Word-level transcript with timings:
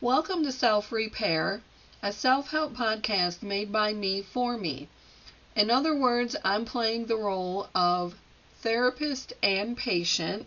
Welcome 0.00 0.44
to 0.44 0.52
Self 0.52 0.92
Repair, 0.92 1.60
a 2.04 2.12
self 2.12 2.50
help 2.50 2.74
podcast 2.74 3.42
made 3.42 3.72
by 3.72 3.92
me 3.92 4.22
for 4.22 4.56
me. 4.56 4.86
In 5.56 5.72
other 5.72 5.92
words, 5.92 6.36
I'm 6.44 6.64
playing 6.64 7.06
the 7.06 7.16
role 7.16 7.68
of 7.74 8.14
therapist 8.60 9.32
and 9.42 9.76
patient, 9.76 10.46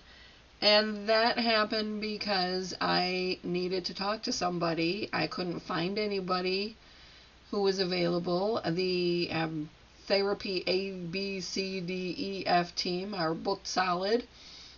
and 0.61 1.09
that 1.09 1.37
happened 1.37 1.99
because 1.99 2.73
I 2.79 3.39
needed 3.43 3.83
to 3.85 3.93
talk 3.93 4.21
to 4.21 4.31
somebody. 4.31 5.09
I 5.11 5.27
couldn't 5.27 5.59
find 5.59 5.99
anybody 5.99 6.77
who 7.49 7.61
was 7.61 7.77
available. 7.77 8.61
The 8.65 9.27
um, 9.33 9.69
therapy 10.07 10.63
A, 10.65 10.91
B, 10.91 11.41
C, 11.41 11.81
D, 11.81 12.15
E, 12.17 12.45
F 12.45 12.73
team 12.73 13.13
are 13.13 13.33
booked 13.33 13.67
solid. 13.67 14.25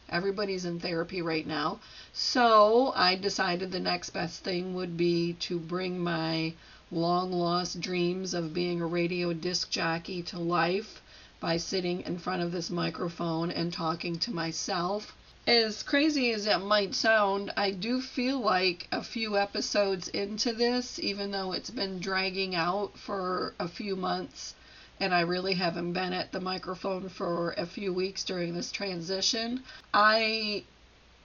Everybody's 0.10 0.66
in 0.66 0.80
therapy 0.80 1.22
right 1.22 1.48
now. 1.48 1.80
So 2.14 2.94
I 2.96 3.16
decided 3.16 3.72
the 3.72 3.80
next 3.80 4.12
best 4.12 4.44
thing 4.44 4.74
would 4.76 4.98
be 4.98 5.34
to 5.42 5.58
bring 5.60 6.04
my 6.04 6.54
long 6.92 7.32
lost 7.32 7.80
dreams 7.80 8.34
of 8.34 8.54
being 8.54 8.82
a 8.82 8.86
radio 8.86 9.34
disc 9.34 9.70
jockey 9.70 10.22
to 10.24 10.40
life 10.40 11.02
by 11.40 11.58
sitting 11.58 12.02
in 12.02 12.18
front 12.18 12.42
of 12.42 12.52
this 12.52 12.70
microphone 12.70 13.52
and 13.52 13.74
talking 13.74 14.18
to 14.20 14.32
myself. 14.32 15.16
As 15.46 15.84
crazy 15.84 16.32
as 16.32 16.46
it 16.46 16.60
might 16.60 16.96
sound, 16.96 17.52
I 17.58 17.72
do 17.72 18.00
feel 18.00 18.40
like 18.40 18.88
a 18.94 19.04
few 19.04 19.38
episodes 19.38 20.08
into 20.08 20.54
this, 20.54 21.00
even 21.00 21.32
though 21.32 21.52
it's 21.52 21.70
been 21.70 22.00
dragging 22.00 22.56
out 22.56 22.98
for 22.98 23.54
a 23.60 23.68
few 23.68 23.98
months, 23.98 24.56
and 25.00 25.14
I 25.14 25.22
really 25.22 25.54
haven't 25.54 25.94
been 25.94 26.14
at 26.14 26.32
the 26.32 26.40
microphone 26.40 27.10
for 27.10 27.54
a 27.58 27.66
few 27.66 27.94
weeks 27.94 28.24
during 28.24 28.54
this 28.54 28.72
transition, 28.72 29.64
I 29.94 30.64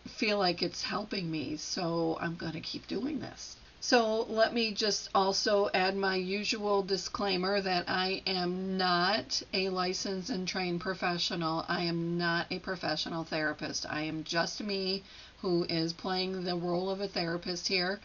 feel 0.07 0.39
like 0.39 0.63
it's 0.63 0.83
helping 0.83 1.31
me, 1.31 1.57
so 1.57 2.19
I'm 2.21 2.37
going 2.37 2.53
to 2.53 2.61
keep 2.61 2.87
doing 2.87 3.21
this. 3.21 3.57
So 3.81 4.23
let 4.29 4.53
me 4.53 4.73
just 4.73 5.09
also 5.15 5.71
add 5.73 5.97
my 5.97 6.17
usual 6.17 6.83
disclaimer 6.83 7.61
that 7.61 7.85
I 7.89 8.23
am 8.27 8.77
not 8.77 9.41
a 9.55 9.69
licensed 9.69 10.31
and 10.31 10.49
trained 10.49 10.81
professional. 10.81 11.65
I 11.69 11.85
am 11.85 12.19
not 12.19 12.47
a 12.51 12.59
professional 12.59 13.23
therapist. 13.23 13.87
I 13.89 14.03
am 14.03 14.25
just 14.25 14.61
me 14.61 15.05
who 15.43 15.65
is 15.69 15.93
playing 15.93 16.43
the 16.43 16.57
role 16.57 16.91
of 16.91 17.01
a 17.01 17.07
therapist 17.07 17.69
here. 17.69 18.01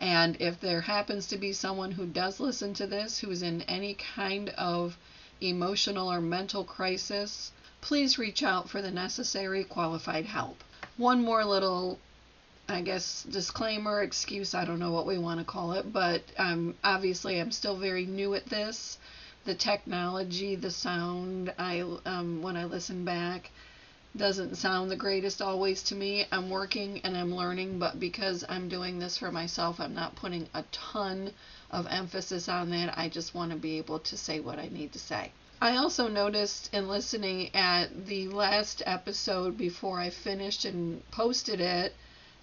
And 0.00 0.36
if 0.40 0.60
there 0.60 0.82
happens 0.82 1.26
to 1.28 1.38
be 1.38 1.52
someone 1.52 1.92
who 1.92 2.06
does 2.06 2.38
listen 2.38 2.74
to 2.74 2.86
this 2.86 3.18
who 3.18 3.30
is 3.30 3.42
in 3.42 3.62
any 3.62 3.94
kind 3.94 4.50
of 4.50 4.98
emotional 5.40 6.12
or 6.12 6.20
mental 6.20 6.64
crisis, 6.64 7.52
please 7.80 8.18
reach 8.18 8.42
out 8.42 8.68
for 8.68 8.82
the 8.82 8.90
necessary 8.90 9.64
qualified 9.64 10.26
help. 10.26 10.62
One 10.96 11.22
more 11.22 11.44
little, 11.44 11.98
I 12.68 12.80
guess, 12.82 13.22
disclaimer, 13.22 14.02
excuse, 14.02 14.54
I 14.54 14.64
don't 14.64 14.78
know 14.78 14.92
what 14.92 15.06
we 15.06 15.18
want 15.18 15.40
to 15.40 15.44
call 15.44 15.72
it, 15.72 15.92
but 15.92 16.22
um, 16.36 16.74
obviously 16.82 17.38
I'm 17.38 17.52
still 17.52 17.76
very 17.76 18.06
new 18.06 18.34
at 18.34 18.46
this. 18.46 18.98
The 19.44 19.54
technology, 19.54 20.56
the 20.56 20.70
sound, 20.70 21.54
I 21.58 21.80
um, 22.04 22.42
when 22.42 22.56
I 22.56 22.64
listen 22.64 23.04
back, 23.04 23.50
doesn't 24.16 24.56
sound 24.56 24.90
the 24.90 24.96
greatest 24.96 25.42
always 25.42 25.82
to 25.84 25.94
me. 25.94 26.26
I'm 26.32 26.50
working 26.50 27.00
and 27.04 27.16
I'm 27.16 27.34
learning, 27.34 27.78
but 27.78 28.00
because 28.00 28.44
I'm 28.48 28.68
doing 28.68 28.98
this 28.98 29.18
for 29.18 29.30
myself, 29.30 29.80
I'm 29.80 29.94
not 29.94 30.16
putting 30.16 30.48
a 30.54 30.62
ton 30.72 31.32
of 31.70 31.86
emphasis 31.88 32.48
on 32.48 32.70
that. 32.70 32.96
I 32.96 33.08
just 33.08 33.34
want 33.34 33.50
to 33.52 33.56
be 33.56 33.78
able 33.78 33.98
to 34.00 34.16
say 34.16 34.40
what 34.40 34.58
I 34.58 34.68
need 34.68 34.92
to 34.92 34.98
say. 34.98 35.32
I 35.60 35.76
also 35.76 36.08
noticed 36.08 36.72
in 36.74 36.88
listening 36.88 37.54
at 37.54 38.06
the 38.06 38.28
last 38.28 38.82
episode 38.84 39.56
before 39.56 39.98
I 39.98 40.10
finished 40.10 40.64
and 40.64 41.02
posted 41.10 41.60
it 41.60 41.94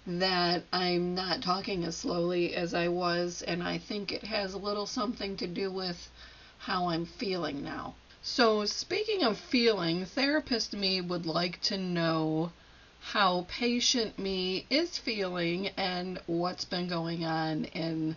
that 0.06 0.64
I'm 0.72 1.14
not 1.14 1.40
talking 1.40 1.84
as 1.84 1.96
slowly 1.96 2.54
as 2.54 2.74
I 2.74 2.88
was, 2.88 3.42
and 3.42 3.62
I 3.62 3.78
think 3.78 4.12
it 4.12 4.24
has 4.24 4.52
a 4.52 4.58
little 4.58 4.86
something 4.86 5.36
to 5.38 5.46
do 5.46 5.70
with 5.70 6.10
how 6.58 6.88
I'm 6.88 7.06
feeling 7.06 7.62
now. 7.62 7.94
So, 8.26 8.64
speaking 8.64 9.22
of 9.22 9.38
feeling, 9.38 10.06
therapist 10.06 10.72
me 10.72 10.98
would 11.02 11.26
like 11.26 11.60
to 11.64 11.76
know 11.76 12.52
how 12.98 13.44
patient 13.50 14.18
me 14.18 14.64
is 14.70 14.96
feeling 14.96 15.68
and 15.76 16.18
what's 16.24 16.64
been 16.64 16.88
going 16.88 17.26
on 17.26 17.66
And 17.74 18.16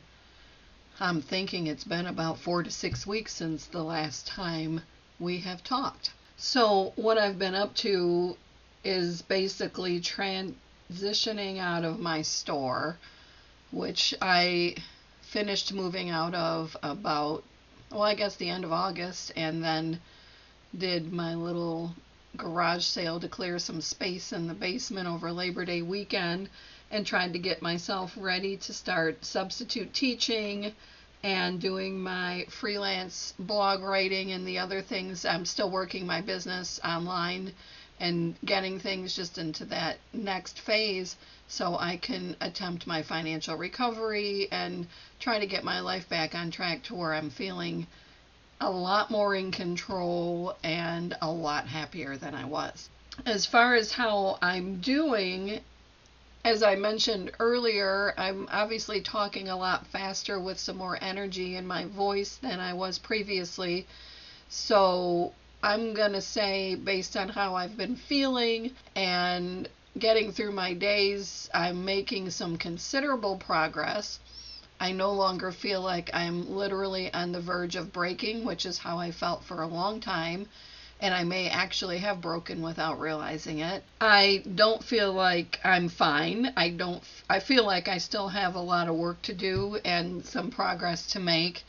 I'm 0.98 1.22
thinking 1.22 1.68
it's 1.68 1.84
been 1.84 2.06
about 2.06 2.40
four 2.40 2.64
to 2.64 2.72
six 2.72 3.06
weeks 3.06 3.34
since 3.34 3.66
the 3.66 3.84
last 3.84 4.26
time 4.26 4.84
we 5.20 5.40
have 5.40 5.62
talked. 5.62 6.12
So, 6.38 6.94
what 6.96 7.18
I've 7.18 7.38
been 7.38 7.54
up 7.54 7.76
to 7.84 8.38
is 8.86 9.22
basically 9.22 10.00
transitioning 10.00 11.58
out 11.58 11.84
of 11.84 12.00
my 12.00 12.22
store, 12.22 12.98
which 13.72 14.14
I 14.22 14.78
finished 15.20 15.74
moving 15.74 16.10
out 16.10 16.34
of 16.34 16.78
about, 16.82 17.44
well, 17.92 18.04
I 18.04 18.16
guess 18.16 18.36
the 18.36 18.50
end 18.50 18.64
of 18.64 18.72
August, 18.72 19.32
and 19.36 19.64
then 19.64 20.00
did 20.78 21.12
my 21.12 21.36
little 21.36 21.94
garage 22.36 22.84
sale 22.84 23.20
to 23.20 23.28
clear 23.28 23.58
some 23.58 23.82
space 23.82 24.34
in 24.34 24.48
the 24.48 24.54
basement 24.54 25.08
over 25.08 25.32
Labor 25.32 25.66
Day 25.66 25.82
weekend 25.82 26.50
and 26.92 27.06
tried 27.06 27.34
to 27.34 27.40
get 27.40 27.62
myself 27.62 28.14
ready 28.18 28.58
to 28.58 28.74
start 28.74 29.26
substitute 29.26 29.94
teaching 29.94 30.74
and 31.24 31.60
doing 31.60 32.00
my 32.00 32.46
freelance 32.50 33.34
blog 33.40 33.82
writing 33.82 34.32
and 34.32 34.48
the 34.48 34.60
other 34.60 34.82
things. 34.82 35.26
I'm 35.26 35.46
still 35.46 35.70
working 35.70 36.06
my 36.06 36.22
business 36.22 36.80
online 36.84 37.54
and 38.00 38.36
getting 38.46 38.80
things 38.80 39.16
just 39.16 39.38
into 39.38 39.66
that 39.66 39.98
next 40.14 40.60
phase 40.60 41.16
so 41.48 41.78
I 41.80 41.98
can 41.98 42.36
attempt 42.42 42.86
my 42.86 43.02
financial 43.04 43.56
recovery 43.56 44.48
and 44.52 44.88
try 45.20 45.40
to 45.40 45.48
get 45.48 45.64
my 45.64 45.80
life 45.80 46.08
back 46.10 46.36
on 46.36 46.52
track 46.52 46.84
to 46.84 46.96
where 46.96 47.14
I'm 47.14 47.30
feeling 47.30 47.88
a 48.60 48.70
lot 48.70 49.10
more 49.12 49.36
in 49.36 49.52
control 49.52 50.56
and 50.64 51.16
a 51.22 51.30
lot 51.30 51.68
happier 51.68 52.18
than 52.18 52.36
I 52.36 52.46
was. 52.46 52.90
As 53.26 53.46
far 53.46 53.76
as 53.76 53.92
how 53.92 54.38
I'm 54.42 54.80
doing, 54.82 55.62
as 56.44 56.64
I 56.64 56.76
mentioned 56.76 57.32
earlier, 57.40 58.14
I'm 58.18 58.48
obviously 58.52 59.02
talking 59.02 59.50
a 59.50 59.58
lot 59.58 59.88
faster 59.88 60.40
with 60.40 60.60
some 60.60 60.78
more 60.78 60.98
energy 61.02 61.56
in 61.56 61.66
my 61.66 61.86
voice 61.86 62.38
than 62.38 62.60
I 62.60 62.74
was 62.74 63.00
previously. 63.00 63.88
So 64.50 65.34
I'm 65.64 65.94
going 65.94 66.14
to 66.14 66.22
say, 66.22 66.76
based 66.76 67.18
on 67.18 67.30
how 67.30 67.56
I've 67.56 67.78
been 67.78 67.96
feeling 67.96 68.72
and 68.96 69.68
getting 69.98 70.32
through 70.32 70.52
my 70.52 70.74
days, 70.74 71.50
I'm 71.54 71.86
making 71.86 72.30
some 72.30 72.58
considerable 72.58 73.38
progress. 73.38 74.20
I 74.80 74.92
no 74.92 75.12
longer 75.12 75.52
feel 75.52 75.82
like 75.82 76.12
I'm 76.14 76.50
literally 76.50 77.12
on 77.14 77.32
the 77.32 77.42
verge 77.42 77.76
of 77.76 77.92
breaking, 77.92 78.46
which 78.46 78.66
is 78.66 78.78
how 78.78 79.00
I 79.00 79.12
felt 79.12 79.44
for 79.44 79.62
a 79.62 79.68
long 79.68 80.00
time 80.00 80.48
and 81.00 81.14
I 81.14 81.24
may 81.24 81.50
actually 81.50 82.00
have 82.00 82.22
broken 82.22 82.62
without 82.62 83.00
realizing 83.00 83.60
it. 83.60 83.84
I 84.02 84.44
don't 84.56 84.84
feel 84.84 85.14
like 85.14 85.60
I'm 85.64 85.90
fine. 85.90 86.54
I 86.58 86.70
don't 86.70 87.04
I 87.30 87.40
feel 87.40 87.66
like 87.66 87.88
I 87.88 88.00
still 88.00 88.30
have 88.30 88.56
a 88.56 88.60
lot 88.60 88.88
of 88.88 88.96
work 88.96 89.22
to 89.24 89.34
do 89.34 89.80
and 89.86 90.26
some 90.26 90.50
progress 90.50 91.06
to 91.08 91.20
make. 91.20 91.64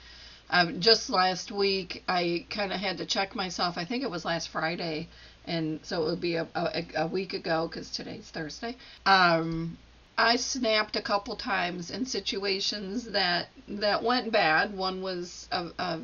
Um, 0.50 0.80
just 0.80 1.10
last 1.10 1.52
week, 1.52 2.02
I 2.08 2.46
kind 2.48 2.72
of 2.72 2.80
had 2.80 2.98
to 2.98 3.06
check 3.06 3.34
myself. 3.34 3.76
I 3.76 3.84
think 3.84 4.02
it 4.02 4.10
was 4.10 4.24
last 4.24 4.48
Friday, 4.48 5.08
and 5.44 5.80
so 5.82 6.02
it 6.02 6.06
would 6.06 6.20
be 6.20 6.36
a, 6.36 6.46
a, 6.54 6.84
a 6.96 7.06
week 7.06 7.34
ago 7.34 7.68
because 7.68 7.90
today's 7.90 8.28
Thursday. 8.30 8.76
Um, 9.04 9.76
I 10.16 10.36
snapped 10.36 10.96
a 10.96 11.02
couple 11.02 11.36
times 11.36 11.90
in 11.90 12.06
situations 12.06 13.04
that 13.04 13.48
that 13.68 14.02
went 14.02 14.32
bad. 14.32 14.76
One 14.76 15.02
was 15.02 15.48
a, 15.52 15.68
a, 15.78 16.00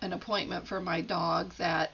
an 0.00 0.12
appointment 0.12 0.66
for 0.66 0.80
my 0.80 1.00
dog 1.00 1.52
that 1.58 1.90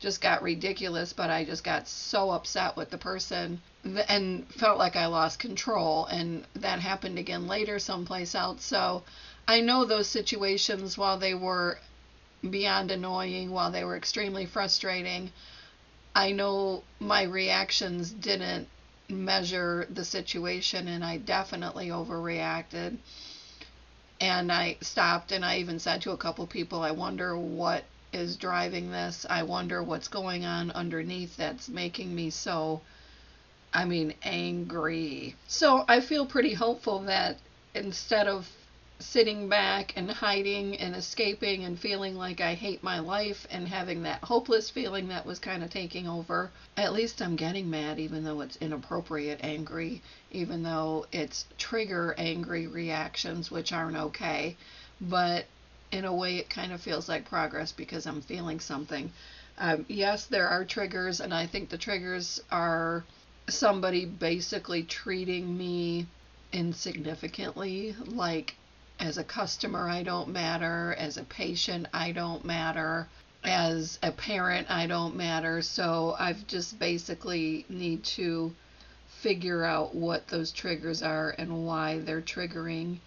just 0.00 0.20
got 0.20 0.42
ridiculous, 0.42 1.12
but 1.12 1.30
I 1.30 1.44
just 1.44 1.62
got 1.62 1.86
so 1.88 2.30
upset 2.30 2.76
with 2.76 2.90
the 2.90 2.98
person 2.98 3.60
and 4.08 4.46
felt 4.54 4.76
like 4.76 4.96
I 4.96 5.06
lost 5.06 5.38
control. 5.38 6.06
And 6.06 6.44
that 6.54 6.80
happened 6.80 7.18
again 7.18 7.46
later 7.46 7.78
someplace 7.78 8.34
else. 8.34 8.64
So 8.64 9.04
I 9.46 9.60
know 9.60 9.84
those 9.84 10.08
situations, 10.08 10.96
while 10.96 11.18
they 11.18 11.34
were 11.34 11.78
beyond 12.48 12.90
annoying, 12.90 13.50
while 13.50 13.70
they 13.70 13.84
were 13.84 13.96
extremely 13.96 14.46
frustrating, 14.46 15.32
I 16.14 16.32
know 16.32 16.84
my 17.00 17.22
reactions 17.22 18.10
didn't 18.10 18.68
measure 19.08 19.86
the 19.90 20.04
situation 20.04 20.88
and 20.88 21.04
I 21.04 21.18
definitely 21.18 21.88
overreacted. 21.88 22.96
And 24.20 24.50
I 24.50 24.78
stopped 24.80 25.32
and 25.32 25.44
I 25.44 25.58
even 25.58 25.78
said 25.78 26.02
to 26.02 26.12
a 26.12 26.16
couple 26.16 26.46
people, 26.46 26.82
I 26.82 26.92
wonder 26.92 27.36
what 27.36 27.84
is 28.12 28.36
driving 28.36 28.90
this. 28.90 29.26
I 29.28 29.42
wonder 29.42 29.82
what's 29.82 30.08
going 30.08 30.44
on 30.44 30.70
underneath 30.70 31.36
that's 31.36 31.68
making 31.68 32.14
me 32.14 32.30
so, 32.30 32.80
I 33.72 33.84
mean, 33.84 34.14
angry. 34.22 35.34
So 35.48 35.84
I 35.88 36.00
feel 36.00 36.24
pretty 36.24 36.54
hopeful 36.54 37.00
that 37.00 37.38
instead 37.74 38.28
of 38.28 38.48
sitting 39.00 39.48
back 39.48 39.92
and 39.96 40.10
hiding 40.10 40.76
and 40.76 40.94
escaping 40.94 41.64
and 41.64 41.78
feeling 41.78 42.14
like 42.14 42.40
I 42.40 42.54
hate 42.54 42.82
my 42.82 43.00
life 43.00 43.46
and 43.50 43.66
having 43.66 44.02
that 44.04 44.22
hopeless 44.22 44.70
feeling 44.70 45.08
that 45.08 45.26
was 45.26 45.38
kind 45.38 45.64
of 45.64 45.70
taking 45.70 46.08
over. 46.08 46.50
At 46.76 46.92
least 46.92 47.20
I'm 47.20 47.36
getting 47.36 47.68
mad, 47.68 47.98
even 47.98 48.24
though 48.24 48.40
it's 48.40 48.56
inappropriate 48.56 49.40
angry, 49.42 50.00
even 50.30 50.62
though 50.62 51.06
it's 51.12 51.46
trigger 51.58 52.14
angry 52.16 52.66
reactions, 52.66 53.50
which 53.50 53.72
aren't 53.72 53.96
okay. 53.96 54.56
But 55.00 55.46
in 55.90 56.04
a 56.04 56.14
way, 56.14 56.38
it 56.38 56.48
kind 56.48 56.72
of 56.72 56.80
feels 56.80 57.08
like 57.08 57.28
progress 57.28 57.72
because 57.72 58.06
I'm 58.06 58.22
feeling 58.22 58.60
something. 58.60 59.12
Um, 59.58 59.84
yes, 59.88 60.26
there 60.26 60.48
are 60.48 60.64
triggers, 60.64 61.20
and 61.20 61.32
I 61.34 61.46
think 61.46 61.68
the 61.68 61.78
triggers 61.78 62.40
are 62.50 63.04
somebody 63.48 64.04
basically 64.04 64.82
treating 64.84 65.56
me 65.56 66.06
insignificantly, 66.52 67.94
like 68.06 68.54
as 69.04 69.18
a 69.18 69.24
customer, 69.24 69.86
I 69.86 70.02
don't 70.02 70.30
matter. 70.30 70.94
As 70.98 71.18
a 71.18 71.24
patient, 71.24 71.86
I 71.92 72.12
don't 72.12 72.42
matter. 72.42 73.06
As 73.44 73.98
a 74.02 74.10
parent, 74.10 74.70
I 74.70 74.86
don't 74.86 75.14
matter. 75.14 75.60
So 75.60 76.16
I've 76.18 76.46
just 76.46 76.78
basically 76.78 77.66
need 77.68 78.02
to 78.16 78.54
figure 79.20 79.62
out 79.62 79.94
what 79.94 80.28
those 80.28 80.52
triggers 80.52 81.02
are 81.02 81.34
and 81.36 81.66
why 81.66 81.98
they're 81.98 82.22
triggering. 82.22 82.98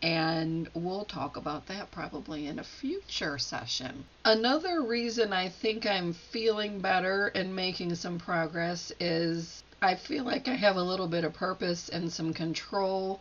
And 0.00 0.70
we'll 0.72 1.04
talk 1.04 1.36
about 1.36 1.66
that 1.66 1.90
probably 1.90 2.46
in 2.46 2.58
a 2.58 2.64
future 2.64 3.38
session. 3.38 4.04
Another 4.24 4.82
reason 4.82 5.34
I 5.34 5.50
think 5.50 5.84
I'm 5.86 6.14
feeling 6.14 6.80
better 6.80 7.26
and 7.26 7.54
making 7.54 7.94
some 7.94 8.18
progress 8.18 8.90
is 8.98 9.62
I 9.82 9.96
feel 9.96 10.24
like 10.24 10.48
I 10.48 10.54
have 10.54 10.76
a 10.76 10.82
little 10.82 11.08
bit 11.08 11.24
of 11.24 11.34
purpose 11.34 11.90
and 11.90 12.10
some 12.10 12.32
control 12.32 13.20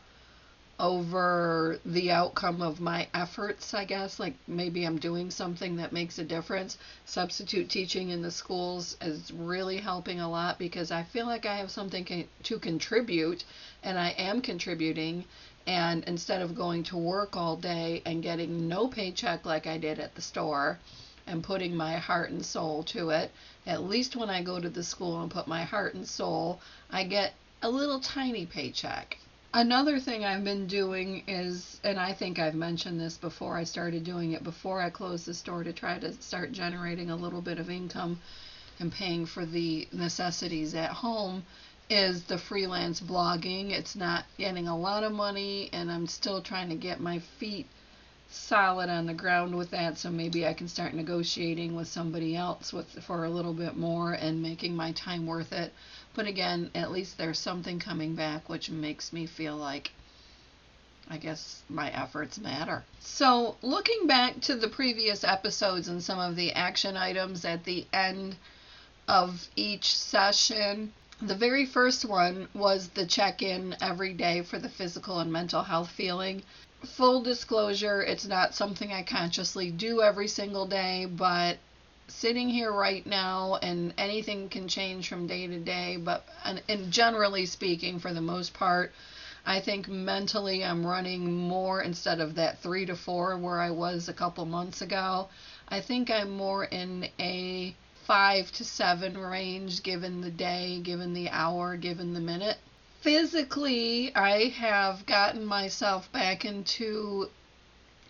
over 0.81 1.80
the 1.86 2.10
outcome 2.10 2.60
of 2.60 2.81
my 2.81 3.07
efforts, 3.13 3.72
I 3.72 3.86
guess. 3.86 4.19
Like 4.19 4.33
maybe 4.48 4.83
I'm 4.83 4.98
doing 4.98 5.30
something 5.30 5.75
that 5.75 5.94
makes 5.94 6.18
a 6.18 6.24
difference. 6.24 6.75
Substitute 7.06 7.69
teaching 7.69 8.10
in 8.10 8.24
the 8.24 8.31
schools 8.31 8.98
is 9.00 9.31
really 9.31 9.78
helping 9.78 10.19
a 10.19 10.30
lot 10.30 10.57
because 10.57 10.89
I 10.89 11.04
feel 11.04 11.28
like 11.28 11.45
I 11.45 11.57
have 11.57 11.69
something 11.69 12.28
to 12.42 12.60
contribute 12.60 13.44
and 13.83 14.00
I 14.00 14.10
am 14.18 14.42
contributing. 14.42 15.25
And 15.68 16.04
instead 16.06 16.42
of 16.42 16.56
going 16.56 16.81
to 16.86 16.98
work 16.98 17.38
all 17.38 17.57
day 17.57 18.01
and 18.04 18.24
getting 18.24 18.68
no 18.68 18.88
paycheck 18.88 19.45
like 19.45 19.68
I 19.68 19.78
did 19.78 20.00
at 20.00 20.16
the 20.16 20.22
store 20.22 20.80
and 21.28 21.44
putting 21.44 21.75
my 21.75 21.98
heart 21.98 22.31
and 22.31 22.44
soul 22.44 22.81
to 22.86 23.12
it, 23.12 23.30
at 23.68 23.83
least 23.83 24.16
when 24.16 24.31
I 24.31 24.42
go 24.42 24.60
to 24.60 24.69
the 24.69 24.83
school 24.83 25.22
and 25.22 25.30
put 25.30 25.48
my 25.48 25.63
heart 25.63 25.94
and 25.94 26.07
soul, 26.07 26.60
I 26.89 27.04
get 27.04 27.36
a 27.62 27.69
little 27.69 28.00
tiny 28.00 28.48
paycheck 28.48 29.18
Another 29.53 30.00
thing 30.00 30.24
I've 30.24 30.45
been 30.45 30.65
doing 30.65 31.24
is, 31.27 31.81
and 31.83 32.00
I 32.00 32.13
think 32.13 32.39
I've 32.39 32.56
mentioned 32.56 33.01
this 33.01 33.18
before, 33.18 33.57
I 33.57 33.65
started 33.65 34.06
doing 34.06 34.31
it 34.31 34.44
before 34.44 34.81
I 34.81 34.89
closed 34.89 35.25
the 35.25 35.33
store 35.33 35.63
to 35.65 35.74
try 35.74 36.00
to 36.00 36.13
start 36.21 36.53
generating 36.53 37.09
a 37.09 37.18
little 37.18 37.42
bit 37.42 37.59
of 37.59 37.69
income 37.69 38.21
and 38.80 38.94
paying 38.94 39.25
for 39.25 39.45
the 39.45 39.89
necessities 39.92 40.74
at 40.74 40.92
home, 40.92 41.44
is 41.89 42.24
the 42.24 42.38
freelance 42.38 43.01
blogging. 43.01 43.71
It's 43.71 43.94
not 43.98 44.24
getting 44.38 44.69
a 44.69 44.77
lot 44.77 45.03
of 45.03 45.12
money, 45.12 45.69
and 45.74 45.92
I'm 45.92 46.07
still 46.07 46.42
trying 46.42 46.69
to 46.69 46.75
get 46.75 47.01
my 47.01 47.19
feet 47.19 47.68
solid 48.31 48.89
on 48.89 49.06
the 49.06 49.13
ground 49.13 49.56
with 49.56 49.72
that 49.72 49.98
so 49.98 50.10
maybe 50.10 50.48
I 50.48 50.54
can 50.54 50.68
start 50.68 50.94
negotiating 50.94 51.75
with 51.75 51.88
somebody 51.88 52.36
else 52.36 52.72
with 52.72 53.04
for 53.04 53.25
a 53.25 53.30
little 53.30 53.54
bit 53.54 53.75
more 53.75 54.13
and 54.13 54.42
making 54.42 54.75
my 54.75 54.92
time 54.94 55.25
worth 55.25 55.51
it 55.51 55.74
but 56.13 56.28
again, 56.28 56.72
at 56.75 56.92
least 56.92 57.18
there's 57.18 57.39
something 57.39 57.80
coming 57.80 58.16
back, 58.16 58.50
which 58.50 58.69
makes 58.69 59.13
me 59.13 59.25
feel 59.25 59.56
like 59.56 59.92
I 61.10 61.18
guess 61.18 61.63
my 61.69 61.89
efforts 61.89 62.38
matter. 62.38 62.83
So, 63.00 63.56
looking 63.62 64.07
back 64.07 64.42
to 64.42 64.56
the 64.56 64.68
previous 64.68 65.24
episodes 65.24 65.88
and 65.88 66.04
some 66.04 66.19
of 66.19 66.36
the 66.36 66.51
action 66.54 66.98
items 66.98 67.45
at 67.45 67.63
the 67.63 67.86
end 67.94 68.36
of 69.07 69.48
each 69.56 69.95
session, 69.95 70.94
the 71.22 71.36
very 71.36 71.66
first 71.66 72.06
one 72.06 72.48
was 72.54 72.89
the 72.89 73.06
check 73.06 73.42
in 73.42 73.75
every 73.81 74.13
day 74.13 74.42
for 74.42 74.60
the 74.60 74.69
physical 74.69 75.19
and 75.19 75.31
mental 75.31 75.63
health 75.63 75.89
feeling. 75.89 76.44
Full 76.83 77.22
disclosure, 77.22 78.01
it's 78.01 78.25
not 78.25 78.56
something 78.56 78.92
I 78.92 79.04
consciously 79.04 79.72
do 79.72 80.01
every 80.01 80.28
single 80.28 80.66
day, 80.66 81.06
but 81.06 81.57
sitting 82.12 82.50
here 82.50 82.72
right 82.72 83.06
now 83.06 83.56
and 83.62 83.94
anything 83.98 84.50
can 84.50 84.68
change 84.68 85.07
from 85.07 85.28
day 85.28 85.48
to 85.48 85.57
day 85.60 85.95
but 85.95 86.25
and, 86.44 86.92
generally 86.92 87.45
speaking 87.45 88.00
for 88.00 88.13
the 88.13 88.22
most 88.22 88.54
part 88.54 88.92
i 89.45 89.60
think 89.62 89.88
mentally 89.88 90.63
i'm 90.63 90.86
running 90.86 91.33
more 91.33 91.81
instead 91.81 92.19
of 92.19 92.36
that 92.36 92.62
three 92.62 92.86
to 92.86 92.95
four 92.95 93.38
where 93.38 93.62
i 93.62 93.69
was 93.69 94.10
a 94.10 94.13
couple 94.13 94.45
months 94.45 94.81
ago. 94.81 95.30
I 95.69 95.80
think 95.80 96.12
i'm 96.12 96.31
more 96.31 96.66
in 96.66 97.07
a 97.18 97.74
five 98.06 98.51
to 98.54 98.66
seven 98.66 99.18
range 99.18 99.81
given 99.81 100.19
the 100.19 100.31
day 100.31 100.81
given 100.83 101.13
the 101.13 101.30
hour 101.30 101.78
given 101.78 102.13
the 102.13 102.19
minute 102.19 102.57
physically 103.01 104.13
i 104.15 104.48
have 104.50 105.06
gotten 105.06 105.45
myself 105.45 106.12
back 106.12 106.45
into 106.45 107.30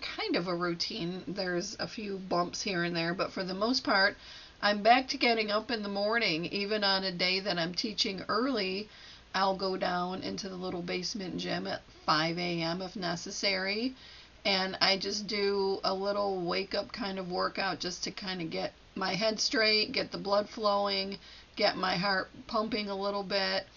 kind 0.02 0.36
of 0.36 0.48
a 0.48 0.56
routine. 0.56 1.24
There's 1.28 1.76
a 1.80 1.88
few 1.88 2.18
bumps 2.18 2.64
here 2.64 2.84
and 2.84 2.96
there, 2.96 3.14
but 3.14 3.32
for 3.32 3.44
the 3.44 3.54
most 3.54 3.84
part, 3.84 4.18
I'm 4.62 4.82
back 4.82 5.08
to 5.10 5.18
getting 5.18 5.52
up 5.52 5.70
in 5.72 5.84
the 5.84 5.90
morning. 5.90 6.46
Even 6.46 6.84
on 6.84 7.04
a 7.04 7.12
day 7.12 7.40
that 7.40 7.58
I'm 7.58 7.74
teaching 7.74 8.24
early, 8.28 8.90
I'll 9.34 9.56
go 9.56 9.78
down 9.78 10.24
into 10.24 10.50
the 10.50 10.56
little 10.56 10.82
basement 10.82 11.38
gym 11.38 11.68
at 11.68 11.82
5 12.06 12.38
a.m. 12.38 12.82
if 12.82 12.96
necessary. 12.96 13.96
And 14.44 14.76
I 14.82 14.98
just 14.98 15.28
do 15.28 15.80
a 15.84 15.94
little 15.94 16.42
wake 16.42 16.74
up 16.74 16.92
kind 16.92 17.20
of 17.20 17.32
workout 17.32 17.80
just 17.80 18.04
to 18.06 18.12
kind 18.12 18.42
of 18.42 18.50
get 18.50 18.74
my 18.96 19.14
head 19.14 19.40
straight, 19.40 19.92
get 19.92 20.12
the 20.12 20.18
blood 20.18 20.50
flowing, 20.50 21.20
get 21.56 21.78
my 21.78 21.96
heart 21.96 22.30
pumping 22.48 22.90
a 22.90 22.96
little 22.96 23.24
bit. 23.24 23.68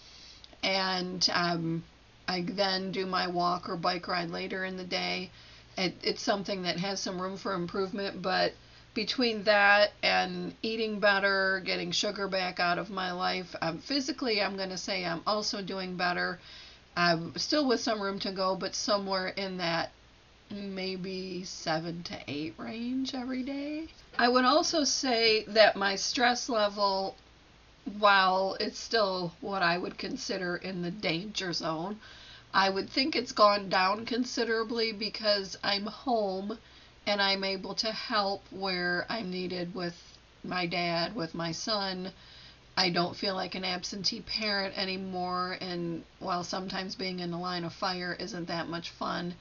And 0.63 1.27
um, 1.33 1.83
I 2.27 2.41
then 2.47 2.91
do 2.91 3.05
my 3.05 3.27
walk 3.27 3.69
or 3.69 3.75
bike 3.75 4.07
ride 4.07 4.31
later 4.31 4.65
in 4.65 4.77
the 4.77 4.83
day 4.83 5.29
it, 5.77 5.95
it's 6.03 6.21
something 6.21 6.63
that 6.63 6.79
has 6.79 6.99
some 6.99 7.21
room 7.21 7.37
for 7.37 7.53
improvement, 7.53 8.21
but 8.21 8.53
between 8.93 9.43
that 9.43 9.91
and 10.01 10.53
eating 10.61 10.99
better, 10.99 11.61
getting 11.65 11.91
sugar 11.91 12.27
back 12.27 12.59
out 12.59 12.77
of 12.77 12.89
my 12.89 13.11
life, 13.11 13.53
um, 13.61 13.79
physically, 13.79 14.41
I'm 14.41 14.55
going 14.55 14.69
to 14.69 14.77
say 14.77 15.05
I'm 15.05 15.21
also 15.27 15.61
doing 15.61 15.97
better. 15.97 16.39
I'm 16.95 17.37
still 17.37 17.67
with 17.67 17.81
some 17.81 18.01
room 18.01 18.19
to 18.19 18.31
go, 18.31 18.55
but 18.55 18.73
somewhere 18.73 19.27
in 19.27 19.57
that 19.57 19.91
maybe 20.49 21.43
seven 21.43 22.03
to 22.03 22.17
eight 22.27 22.53
range 22.57 23.13
every 23.13 23.43
day. 23.43 23.87
I 24.17 24.29
would 24.29 24.45
also 24.45 24.85
say 24.85 25.43
that 25.47 25.75
my 25.75 25.97
stress 25.97 26.47
level, 26.47 27.17
while 27.99 28.57
it's 28.59 28.79
still 28.79 29.33
what 29.41 29.61
I 29.61 29.77
would 29.77 29.97
consider 29.97 30.55
in 30.55 30.81
the 30.81 30.91
danger 30.91 31.53
zone, 31.53 31.99
I 32.53 32.69
would 32.69 32.89
think 32.89 33.15
it's 33.15 33.31
gone 33.31 33.69
down 33.69 34.05
considerably 34.05 34.91
because 34.91 35.57
I'm 35.63 35.85
home 35.85 36.57
and 37.05 37.21
I'm 37.21 37.43
able 37.43 37.75
to 37.75 37.91
help 37.91 38.43
where 38.49 39.05
I'm 39.09 39.29
needed 39.29 39.75
with 39.75 40.17
my 40.43 40.65
dad, 40.65 41.15
with 41.15 41.35
my 41.35 41.51
son. 41.51 42.11
I 42.77 42.89
don't 42.89 43.15
feel 43.15 43.35
like 43.35 43.55
an 43.55 43.63
absentee 43.63 44.21
parent 44.21 44.77
anymore, 44.77 45.57
and 45.61 46.03
while 46.19 46.43
sometimes 46.43 46.95
being 46.95 47.19
in 47.19 47.31
the 47.31 47.37
line 47.37 47.63
of 47.63 47.73
fire 47.73 48.15
isn't 48.19 48.47
that 48.47 48.67
much 48.67 48.89
fun, 48.89 49.35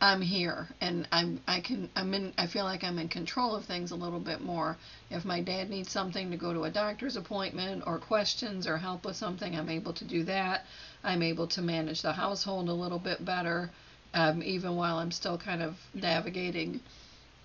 I'm 0.00 0.20
here 0.20 0.68
and 0.80 1.08
I'm 1.10 1.40
I 1.48 1.60
can 1.60 1.90
I'm 1.96 2.14
in 2.14 2.32
I 2.38 2.46
feel 2.46 2.62
like 2.64 2.84
I'm 2.84 3.00
in 3.00 3.08
control 3.08 3.56
of 3.56 3.64
things 3.64 3.90
a 3.90 3.96
little 3.96 4.20
bit 4.20 4.40
more. 4.40 4.76
If 5.10 5.24
my 5.24 5.40
dad 5.40 5.70
needs 5.70 5.90
something 5.90 6.30
to 6.30 6.36
go 6.36 6.52
to 6.52 6.64
a 6.64 6.70
doctor's 6.70 7.16
appointment 7.16 7.82
or 7.84 7.98
questions 7.98 8.68
or 8.68 8.76
help 8.78 9.04
with 9.04 9.16
something, 9.16 9.56
I'm 9.56 9.68
able 9.68 9.92
to 9.94 10.04
do 10.04 10.22
that. 10.24 10.64
I'm 11.02 11.22
able 11.22 11.48
to 11.48 11.62
manage 11.62 12.02
the 12.02 12.12
household 12.12 12.68
a 12.68 12.72
little 12.72 13.00
bit 13.00 13.24
better, 13.24 13.70
um, 14.14 14.40
even 14.42 14.76
while 14.76 14.98
I'm 14.98 15.10
still 15.10 15.36
kind 15.36 15.62
of 15.62 15.76
navigating 15.94 16.80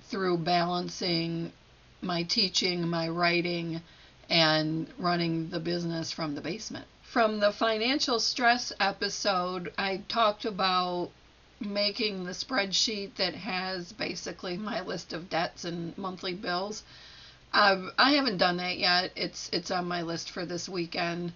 through 0.03 0.37
balancing 0.37 1.51
my 2.01 2.21
teaching, 2.21 2.87
my 2.87 3.09
writing, 3.09 3.81
and 4.29 4.87
running 4.99 5.49
the 5.49 5.59
business 5.59 6.11
from 6.11 6.35
the 6.35 6.41
basement. 6.41 6.85
From 7.01 7.39
the 7.39 7.51
financial 7.51 8.19
stress 8.19 8.71
episode, 8.79 9.73
I 9.77 10.03
talked 10.07 10.45
about 10.45 11.09
making 11.65 12.23
the 12.23 12.31
spreadsheet 12.31 13.15
that 13.15 13.35
has 13.35 13.91
basically 13.93 14.57
my 14.57 14.81
list 14.81 15.13
of 15.13 15.29
debts 15.29 15.65
and 15.65 15.97
monthly 15.97 16.33
bills. 16.33 16.83
I 17.53 18.13
haven't 18.13 18.37
done 18.37 18.57
that 18.57 18.77
yet. 18.77 19.11
It's 19.15 19.49
it's 19.53 19.71
on 19.71 19.87
my 19.87 20.01
list 20.01 20.31
for 20.31 20.45
this 20.45 20.67
weekend. 20.67 21.33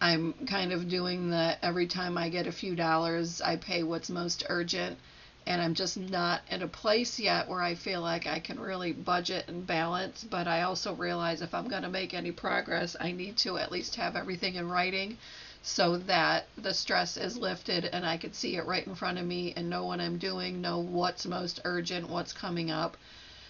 I'm 0.00 0.32
kind 0.46 0.72
of 0.72 0.88
doing 0.88 1.30
the 1.30 1.56
every 1.62 1.86
time 1.86 2.16
I 2.18 2.28
get 2.28 2.46
a 2.46 2.52
few 2.52 2.74
dollars, 2.74 3.40
I 3.40 3.56
pay 3.56 3.82
what's 3.82 4.08
most 4.08 4.44
urgent, 4.48 4.98
and 5.46 5.60
I'm 5.60 5.74
just 5.74 5.96
not 5.96 6.40
at 6.50 6.62
a 6.62 6.68
place 6.68 7.20
yet 7.20 7.48
where 7.48 7.62
I 7.62 7.74
feel 7.74 8.00
like 8.00 8.26
I 8.26 8.40
can 8.40 8.58
really 8.58 8.92
budget 8.92 9.44
and 9.48 9.66
balance. 9.66 10.24
But 10.24 10.48
I 10.48 10.62
also 10.62 10.94
realize 10.94 11.42
if 11.42 11.54
I'm 11.54 11.68
going 11.68 11.82
to 11.82 11.88
make 11.88 12.14
any 12.14 12.32
progress, 12.32 12.96
I 12.98 13.12
need 13.12 13.36
to 13.38 13.58
at 13.58 13.70
least 13.70 13.96
have 13.96 14.16
everything 14.16 14.54
in 14.56 14.68
writing 14.68 15.18
so 15.62 15.98
that 15.98 16.46
the 16.56 16.72
stress 16.72 17.16
is 17.16 17.36
lifted 17.36 17.84
and 17.84 18.06
I 18.06 18.16
could 18.16 18.34
see 18.34 18.56
it 18.56 18.66
right 18.66 18.86
in 18.86 18.94
front 18.94 19.18
of 19.18 19.26
me 19.26 19.52
and 19.56 19.68
know 19.68 19.84
what 19.84 20.00
I'm 20.00 20.18
doing, 20.18 20.60
know 20.60 20.78
what's 20.78 21.26
most 21.26 21.60
urgent, 21.64 22.08
what's 22.08 22.32
coming 22.32 22.70
up. 22.70 22.96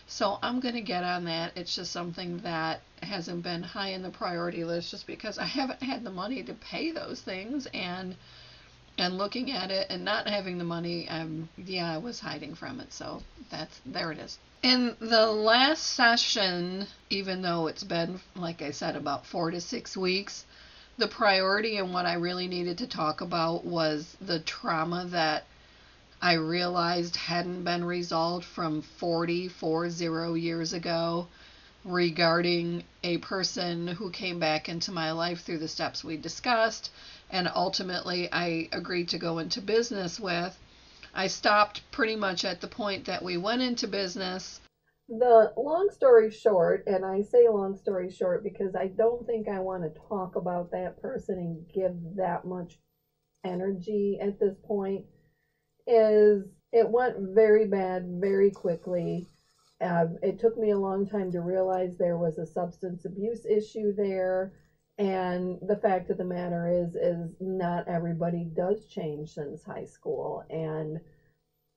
So 0.07 0.39
I'm 0.43 0.59
going 0.59 0.75
to 0.75 0.81
get 0.81 1.05
on 1.05 1.25
that. 1.27 1.53
It's 1.57 1.77
just 1.77 1.93
something 1.93 2.39
that 2.39 2.81
hasn't 3.01 3.45
been 3.45 3.63
high 3.63 3.91
in 3.91 4.03
the 4.03 4.11
priority 4.11 4.65
list 4.65 4.91
just 4.91 5.07
because 5.07 5.39
I 5.39 5.45
haven't 5.59 5.83
had 5.83 6.03
the 6.03 6.11
money 6.11 6.43
to 6.43 6.55
pay 6.55 6.91
those 6.91 7.21
things 7.21 7.67
and 7.73 8.17
and 8.99 9.17
looking 9.17 9.51
at 9.51 9.71
it 9.71 9.87
and 9.89 10.05
not 10.05 10.29
having 10.29 10.59
the 10.59 10.65
money, 10.65 11.09
um, 11.09 11.49
yeah, 11.57 11.95
I 11.95 11.99
was 11.99 12.21
hiding 12.21 12.55
from 12.55 12.81
it. 12.81 12.93
So 12.93 13.23
that's 13.51 13.81
there 13.87 14.13
it 14.13 14.19
is. 14.19 14.39
In 14.63 14.95
the 15.01 15.27
last 15.27 15.95
session, 15.95 16.87
even 17.09 17.41
though 17.41 17.69
it's 17.69 17.85
been, 17.85 18.21
like 18.35 18.61
I 18.61 18.73
said, 18.73 18.97
about 18.97 19.25
four 19.25 19.51
to 19.53 19.61
six 19.61 19.97
weeks, 19.97 20.45
the 20.99 21.09
priority 21.09 21.77
and 21.79 21.93
what 21.95 22.07
I 22.07 22.15
really 22.15 22.49
needed 22.49 22.79
to 22.79 22.87
talk 22.87 23.21
about 23.21 23.65
was 23.65 24.17
the 24.21 24.41
trauma 24.41 25.07
that 25.07 25.45
I 26.23 26.35
realized 26.35 27.17
hadn't 27.17 27.65
been 27.65 27.85
resolved 27.85 28.45
from 28.45 28.83
40, 28.83 29.49
40 29.49 30.41
years 30.41 30.73
ago 30.73 31.29
regarding 31.85 32.85
a 33.03 33.17
person 33.19 33.89
who 33.89 34.11
came 34.11 34.39
back 34.39 34.69
into 34.69 34.93
my 34.93 35.13
life 35.13 35.43
through 35.43 35.59
the 35.59 35.69
steps 35.69 36.05
we 36.05 36.19
discussed 36.19 36.91
and 37.31 37.51
ultimately 37.55 38.31
I 38.31 38.69
agreed 38.73 39.09
to 39.11 39.19
go 39.19 39.39
into 39.39 39.63
business 39.63 40.21
with. 40.21 40.59
I 41.15 41.29
stopped 41.29 41.81
pretty 41.91 42.17
much 42.17 42.45
at 42.45 42.61
the 42.61 42.69
point 42.69 43.07
that 43.07 43.23
we 43.23 43.37
went 43.37 43.63
into 43.63 43.89
business. 43.89 44.61
The 45.11 45.53
long 45.57 45.91
story 45.91 46.31
short, 46.31 46.85
and 46.87 47.05
I 47.05 47.23
say 47.23 47.49
long 47.49 47.75
story 47.77 48.09
short 48.11 48.45
because 48.45 48.77
I 48.77 48.87
don't 48.87 49.27
think 49.27 49.49
I 49.49 49.59
want 49.59 49.83
to 49.83 50.01
talk 50.09 50.37
about 50.37 50.71
that 50.71 50.97
person 50.99 51.39
and 51.39 51.69
give 51.69 52.17
that 52.17 52.45
much 52.45 52.79
energy 53.45 54.19
at 54.21 54.39
this 54.39 54.57
point, 54.65 55.05
is 55.87 56.47
it 56.73 56.89
went 56.89 57.17
very 57.19 57.65
bad 57.65 58.05
very 58.21 58.51
quickly. 58.51 59.27
Um, 59.81 60.19
it 60.23 60.39
took 60.39 60.57
me 60.57 60.71
a 60.71 60.79
long 60.79 61.07
time 61.07 61.33
to 61.33 61.41
realize 61.41 61.97
there 61.97 62.19
was 62.19 62.39
a 62.39 62.47
substance 62.47 63.05
abuse 63.05 63.45
issue 63.47 63.93
there. 63.93 64.53
And 64.99 65.59
the 65.63 65.77
fact 65.77 66.11
of 66.11 66.19
the 66.19 66.25
matter 66.25 66.69
is, 66.69 66.95
is 66.95 67.35
not 67.41 67.89
everybody 67.89 68.45
does 68.45 68.85
change 68.87 69.31
since 69.35 69.65
high 69.65 69.87
school. 69.87 70.45
And 70.51 71.01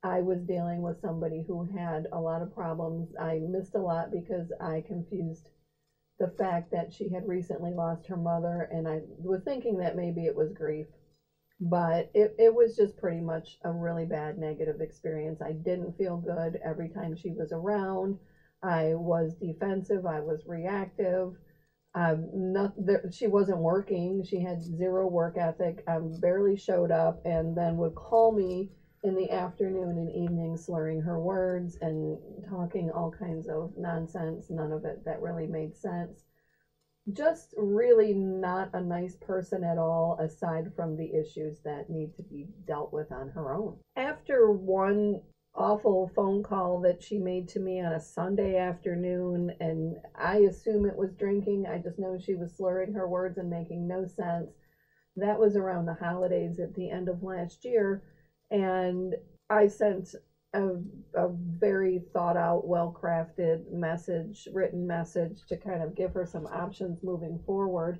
I 0.04 0.20
was 0.20 0.40
dealing 0.44 0.82
with 0.82 1.00
somebody 1.00 1.42
who 1.46 1.64
had 1.64 2.06
a 2.12 2.20
lot 2.20 2.42
of 2.42 2.52
problems. 2.52 3.08
I 3.20 3.38
missed 3.40 3.74
a 3.74 3.80
lot 3.80 4.10
because 4.12 4.52
I 4.60 4.82
confused 4.86 5.48
the 6.18 6.28
fact 6.28 6.70
that 6.72 6.92
she 6.92 7.08
had 7.10 7.26
recently 7.26 7.72
lost 7.72 8.06
her 8.08 8.16
mother, 8.16 8.68
and 8.70 8.88
I 8.88 9.00
was 9.18 9.42
thinking 9.42 9.78
that 9.78 9.96
maybe 9.96 10.26
it 10.26 10.36
was 10.36 10.52
grief. 10.52 10.86
But 11.60 12.08
it, 12.14 12.34
it 12.38 12.54
was 12.54 12.76
just 12.76 12.96
pretty 12.96 13.20
much 13.20 13.56
a 13.64 13.70
really 13.72 14.04
bad 14.04 14.38
negative 14.38 14.80
experience. 14.80 15.40
I 15.40 15.52
didn't 15.52 15.96
feel 15.96 16.16
good 16.16 16.58
every 16.64 16.88
time 16.88 17.14
she 17.16 17.32
was 17.32 17.52
around. 17.52 18.16
I 18.62 18.94
was 18.94 19.34
defensive, 19.40 20.06
I 20.06 20.20
was 20.20 20.42
reactive. 20.46 21.34
Um, 21.94 22.28
not, 22.32 22.72
there, 22.76 23.02
she 23.10 23.26
wasn't 23.28 23.58
working. 23.58 24.24
She 24.24 24.40
had 24.40 24.60
zero 24.62 25.06
work 25.06 25.36
ethic. 25.36 25.82
Um, 25.86 26.18
barely 26.20 26.56
showed 26.56 26.90
up, 26.90 27.20
and 27.24 27.56
then 27.56 27.76
would 27.78 27.94
call 27.94 28.32
me 28.32 28.68
in 29.04 29.14
the 29.14 29.30
afternoon 29.30 29.98
and 29.98 30.10
evening, 30.10 30.56
slurring 30.56 31.02
her 31.02 31.20
words 31.20 31.78
and 31.80 32.18
talking 32.48 32.90
all 32.90 33.10
kinds 33.10 33.46
of 33.46 33.72
nonsense. 33.76 34.50
None 34.50 34.72
of 34.72 34.84
it 34.84 35.04
that 35.04 35.22
really 35.22 35.46
made 35.46 35.76
sense 35.76 36.24
just 37.12 37.54
really 37.56 38.14
not 38.14 38.70
a 38.72 38.80
nice 38.80 39.16
person 39.16 39.62
at 39.62 39.78
all, 39.78 40.18
aside 40.20 40.72
from 40.74 40.96
the 40.96 41.14
issues 41.14 41.60
that 41.64 41.90
need 41.90 42.14
to 42.16 42.22
be 42.22 42.48
dealt 42.66 42.92
with 42.92 43.12
on 43.12 43.28
her 43.30 43.52
own. 43.52 43.76
After 43.96 44.50
one 44.50 45.20
awful 45.54 46.10
phone 46.16 46.42
call 46.42 46.80
that 46.80 47.02
she 47.02 47.18
made 47.18 47.48
to 47.48 47.60
me 47.60 47.80
on 47.80 47.92
a 47.92 48.00
Sunday 48.00 48.56
afternoon, 48.56 49.54
and 49.60 49.96
I 50.14 50.38
assume 50.38 50.86
it 50.86 50.96
was 50.96 51.12
drinking, 51.12 51.66
I 51.66 51.78
just 51.78 51.98
know 51.98 52.18
she 52.18 52.34
was 52.34 52.56
slurring 52.56 52.94
her 52.94 53.06
words 53.06 53.38
and 53.38 53.50
making 53.50 53.86
no 53.86 54.06
sense. 54.06 54.50
That 55.16 55.38
was 55.38 55.56
around 55.56 55.86
the 55.86 55.94
holidays 55.94 56.58
at 56.58 56.74
the 56.74 56.90
end 56.90 57.08
of 57.08 57.22
last 57.22 57.64
year, 57.64 58.02
and 58.54 59.16
I 59.50 59.66
sent 59.66 60.14
a, 60.54 60.76
a 61.14 61.28
very 61.28 62.00
thought 62.12 62.36
out, 62.36 62.66
well 62.66 62.96
crafted 62.96 63.70
message, 63.70 64.46
written 64.52 64.86
message 64.86 65.40
to 65.48 65.56
kind 65.56 65.82
of 65.82 65.96
give 65.96 66.12
her 66.12 66.24
some 66.24 66.46
options 66.46 67.00
moving 67.02 67.40
forward, 67.44 67.98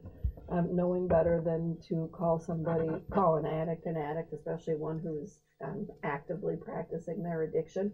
um, 0.49 0.75
knowing 0.77 1.09
better 1.09 1.43
than 1.45 1.77
to 1.89 2.09
call 2.13 2.39
somebody, 2.39 2.89
call 3.13 3.35
an 3.35 3.45
addict 3.45 3.87
an 3.87 3.97
addict, 3.97 4.33
especially 4.33 4.77
one 4.77 5.01
who's 5.01 5.41
um, 5.65 5.87
actively 6.05 6.55
practicing 6.57 7.23
their 7.23 7.43
addiction. 7.43 7.91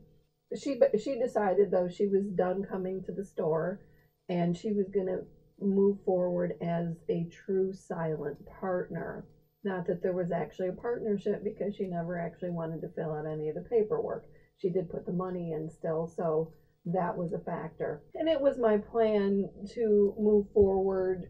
She 0.54 0.78
she 1.02 1.16
decided 1.16 1.70
though 1.70 1.88
she 1.88 2.06
was 2.06 2.26
done 2.34 2.62
coming 2.62 3.02
to 3.04 3.12
the 3.12 3.24
store, 3.24 3.80
and 4.28 4.54
she 4.54 4.70
was 4.72 4.88
going 4.88 5.06
to 5.06 5.20
move 5.58 5.96
forward 6.04 6.52
as 6.60 6.96
a 7.08 7.24
true 7.24 7.72
silent 7.72 8.44
partner. 8.60 9.24
Not 9.62 9.86
that 9.86 10.02
there 10.02 10.14
was 10.14 10.30
actually 10.32 10.68
a 10.68 10.72
partnership 10.72 11.44
because 11.44 11.74
she 11.74 11.86
never 11.86 12.18
actually 12.18 12.50
wanted 12.50 12.80
to 12.80 12.88
fill 12.88 13.12
out 13.12 13.26
any 13.26 13.48
of 13.48 13.54
the 13.54 13.60
paperwork 13.60 14.24
she 14.56 14.70
did 14.70 14.90
put 14.90 15.06
the 15.06 15.12
money 15.12 15.52
in 15.52 15.68
still, 15.70 16.06
so 16.06 16.52
that 16.86 17.16
was 17.16 17.32
a 17.32 17.38
factor. 17.38 18.02
And 18.14 18.28
it 18.28 18.40
was 18.40 18.58
my 18.58 18.76
plan 18.76 19.48
to 19.74 20.14
move 20.18 20.46
forward 20.52 21.26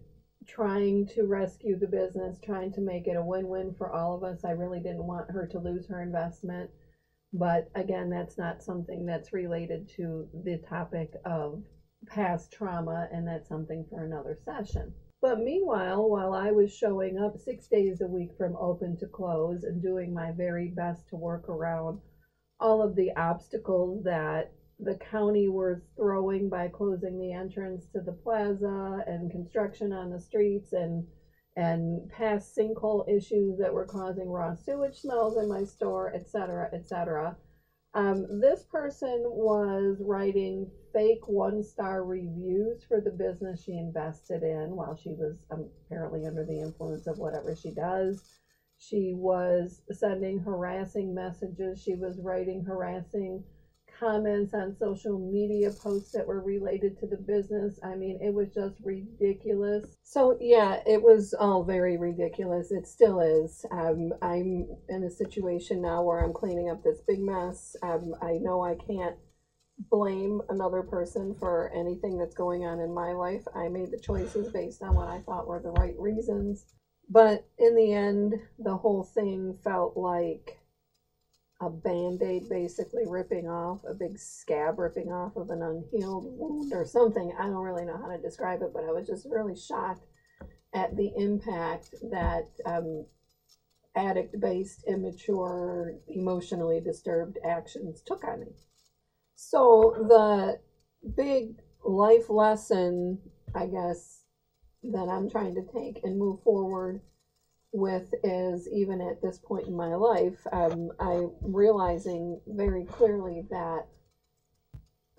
trying 0.47 1.07
to 1.07 1.25
rescue 1.25 1.77
the 1.77 1.87
business, 1.87 2.39
trying 2.43 2.73
to 2.73 2.81
make 2.81 3.07
it 3.07 3.17
a 3.17 3.23
win 3.23 3.49
win 3.49 3.73
for 3.77 3.93
all 3.93 4.15
of 4.15 4.23
us. 4.23 4.45
I 4.45 4.51
really 4.51 4.81
didn't 4.81 5.07
want 5.07 5.31
her 5.31 5.47
to 5.47 5.59
lose 5.59 5.87
her 5.89 6.03
investment. 6.03 6.71
But 7.33 7.69
again, 7.75 8.11
that's 8.11 8.37
not 8.37 8.63
something 8.63 9.07
that's 9.07 9.33
related 9.33 9.89
to 9.97 10.27
the 10.45 10.57
topic 10.57 11.13
of 11.25 11.63
past 12.09 12.51
trauma, 12.51 13.07
and 13.13 13.27
that's 13.27 13.49
something 13.49 13.85
for 13.89 14.03
another 14.03 14.37
session. 14.45 14.93
But 15.21 15.41
meanwhile, 15.41 16.09
while 16.09 16.33
I 16.33 16.51
was 16.51 16.73
showing 16.73 17.19
up 17.19 17.37
six 17.39 17.67
days 17.69 18.01
a 18.01 18.07
week 18.09 18.31
from 18.39 18.57
open 18.57 18.97
to 18.99 19.07
close 19.07 19.65
and 19.65 19.83
doing 19.83 20.15
my 20.15 20.33
very 20.33 20.69
best 20.69 21.09
to 21.09 21.17
work 21.17 21.49
around 21.49 22.01
all 22.59 22.83
of 22.83 22.95
the 22.95 23.15
obstacles 23.17 24.03
that 24.05 24.51
the 24.79 24.95
county 24.97 25.49
was 25.49 25.81
throwing 25.97 26.49
by 26.49 26.69
closing 26.69 27.19
the 27.19 27.33
entrance 27.33 27.87
to 27.93 28.01
the 28.01 28.13
plaza 28.13 29.05
and 29.07 29.31
construction 29.31 29.93
on 29.93 30.11
the 30.11 30.21
streets 30.21 30.73
and 30.73 31.07
and 31.57 32.09
past 32.11 32.57
sinkhole 32.57 33.07
issues 33.09 33.59
that 33.59 33.73
were 33.75 33.85
causing 33.85 34.31
raw 34.31 34.55
sewage 34.55 35.01
smells 35.01 35.37
in 35.37 35.49
my 35.49 35.65
store, 35.65 36.15
etc., 36.15 36.71
etc. 36.73 37.37
Um, 37.95 38.41
this 38.41 38.65
person 38.71 39.25
was 39.27 39.97
writing 40.01 40.71
fake 40.93 41.27
one 41.27 41.63
star 41.63 42.05
reviews 42.05 42.85
for 42.87 43.01
the 43.01 43.11
business 43.11 43.63
she 43.63 43.73
invested 43.77 44.43
in 44.43 44.77
while 44.77 44.95
she 44.95 45.11
was 45.11 45.37
um, 45.51 45.69
apparently 45.87 46.25
under 46.27 46.45
the 46.45 46.61
influence 46.61 47.07
of 47.07 47.19
whatever 47.19 47.55
she 47.55 47.71
does. 47.71 48.23
She 48.79 49.13
was 49.15 49.83
sending 49.91 50.39
harassing 50.39 51.15
messages. 51.15 51.81
She 51.83 51.95
was 51.95 52.19
writing 52.19 52.65
harassing 52.65 53.45
comments 54.01 54.55
on 54.55 54.75
social 54.79 55.19
media 55.19 55.71
posts 55.71 56.13
that 56.13 56.27
were 56.27 56.41
related 56.41 56.99
to 56.99 57.07
the 57.07 57.19
business. 57.19 57.79
I 57.85 57.95
mean, 57.95 58.19
it 58.23 58.33
was 58.33 58.49
just 58.55 58.77
ridiculous. 58.83 59.85
So, 60.03 60.39
yeah, 60.41 60.81
it 60.87 61.03
was 61.03 61.35
all 61.39 61.63
very 61.63 61.99
ridiculous. 61.99 62.73
It 62.73 62.89
still 62.89 63.21
is. 63.21 63.65
Um, 63.71 64.13
I'm 64.23 64.67
in 64.89 65.05
a 65.05 65.11
situation 65.11 65.83
now 65.83 66.03
where 66.03 66.25
I'm 66.25 66.33
cleaning 66.33 66.71
up 66.71 66.83
this 66.83 67.01
big 67.07 67.21
mess. 67.21 67.77
Um, 67.83 68.15
I 68.23 68.39
know 68.41 68.65
I 68.65 68.75
can't 68.75 69.17
blame 69.91 70.41
another 70.49 70.83
person 70.83 71.35
for 71.39 71.71
anything 71.75 72.19
that's 72.19 72.35
going 72.35 72.65
on 72.65 72.81
in 72.81 72.93
my 72.93 73.13
life. 73.13 73.43
I 73.55 73.69
made 73.69 73.91
the 73.91 74.01
choices 74.01 74.53
based 74.53 74.83
on 74.83 74.95
what 74.95 75.09
I 75.09 75.21
thought 75.21 75.47
were 75.47 75.61
the 75.63 75.71
right 75.71 75.95
reasons. 75.99 76.65
But 77.09 77.47
in 77.59 77.75
the 77.75 77.93
end, 77.93 78.35
the 78.59 78.77
whole 78.77 79.03
thing 79.03 79.59
felt 79.65 79.97
like 79.97 80.60
a 81.61 81.69
band 81.69 82.23
aid 82.23 82.49
basically 82.49 83.05
ripping 83.07 83.47
off, 83.47 83.81
a 83.89 83.93
big 83.93 84.19
scab 84.19 84.79
ripping 84.79 85.13
off 85.13 85.37
of 85.37 85.51
an 85.51 85.63
unhealed 85.63 86.25
wound 86.27 86.73
or 86.73 86.87
something. 86.87 87.33
I 87.39 87.45
don't 87.45 87.57
really 87.57 87.85
know 87.85 87.99
how 87.99 88.09
to 88.09 88.21
describe 88.21 88.63
it, 88.63 88.73
but 88.73 88.85
I 88.85 88.93
was 88.93 89.07
just 89.07 89.27
really 89.31 89.57
shocked 89.57 90.07
at 90.75 90.97
the 90.97 91.13
impact 91.17 91.95
that 92.11 92.49
um, 92.65 93.05
addict 93.95 94.41
based, 94.41 94.85
immature, 94.89 95.97
emotionally 96.09 96.81
disturbed 96.81 97.39
actions 97.47 98.03
took 98.07 98.25
on 98.25 98.41
me. 98.41 98.53
So, 99.35 99.95
the 100.09 100.61
big 101.15 101.57
life 101.85 102.31
lesson, 102.31 103.19
I 103.55 103.67
guess, 103.67 104.23
that 104.83 105.09
I'm 105.09 105.29
trying 105.29 105.55
to 105.57 105.67
take 105.75 106.03
and 106.05 106.19
move 106.19 106.43
forward 106.43 107.03
with 107.73 108.13
is 108.25 108.69
even 108.69 109.01
at 109.01 109.23
this 109.23 109.39
point 109.39 109.67
in 109.67 109.77
my 109.77 109.95
life, 109.95 110.47
um, 110.53 110.91
I'm 110.99 111.31
realizing 111.41 112.41
very 112.47 112.85
clearly 112.85 113.45
that 113.51 113.87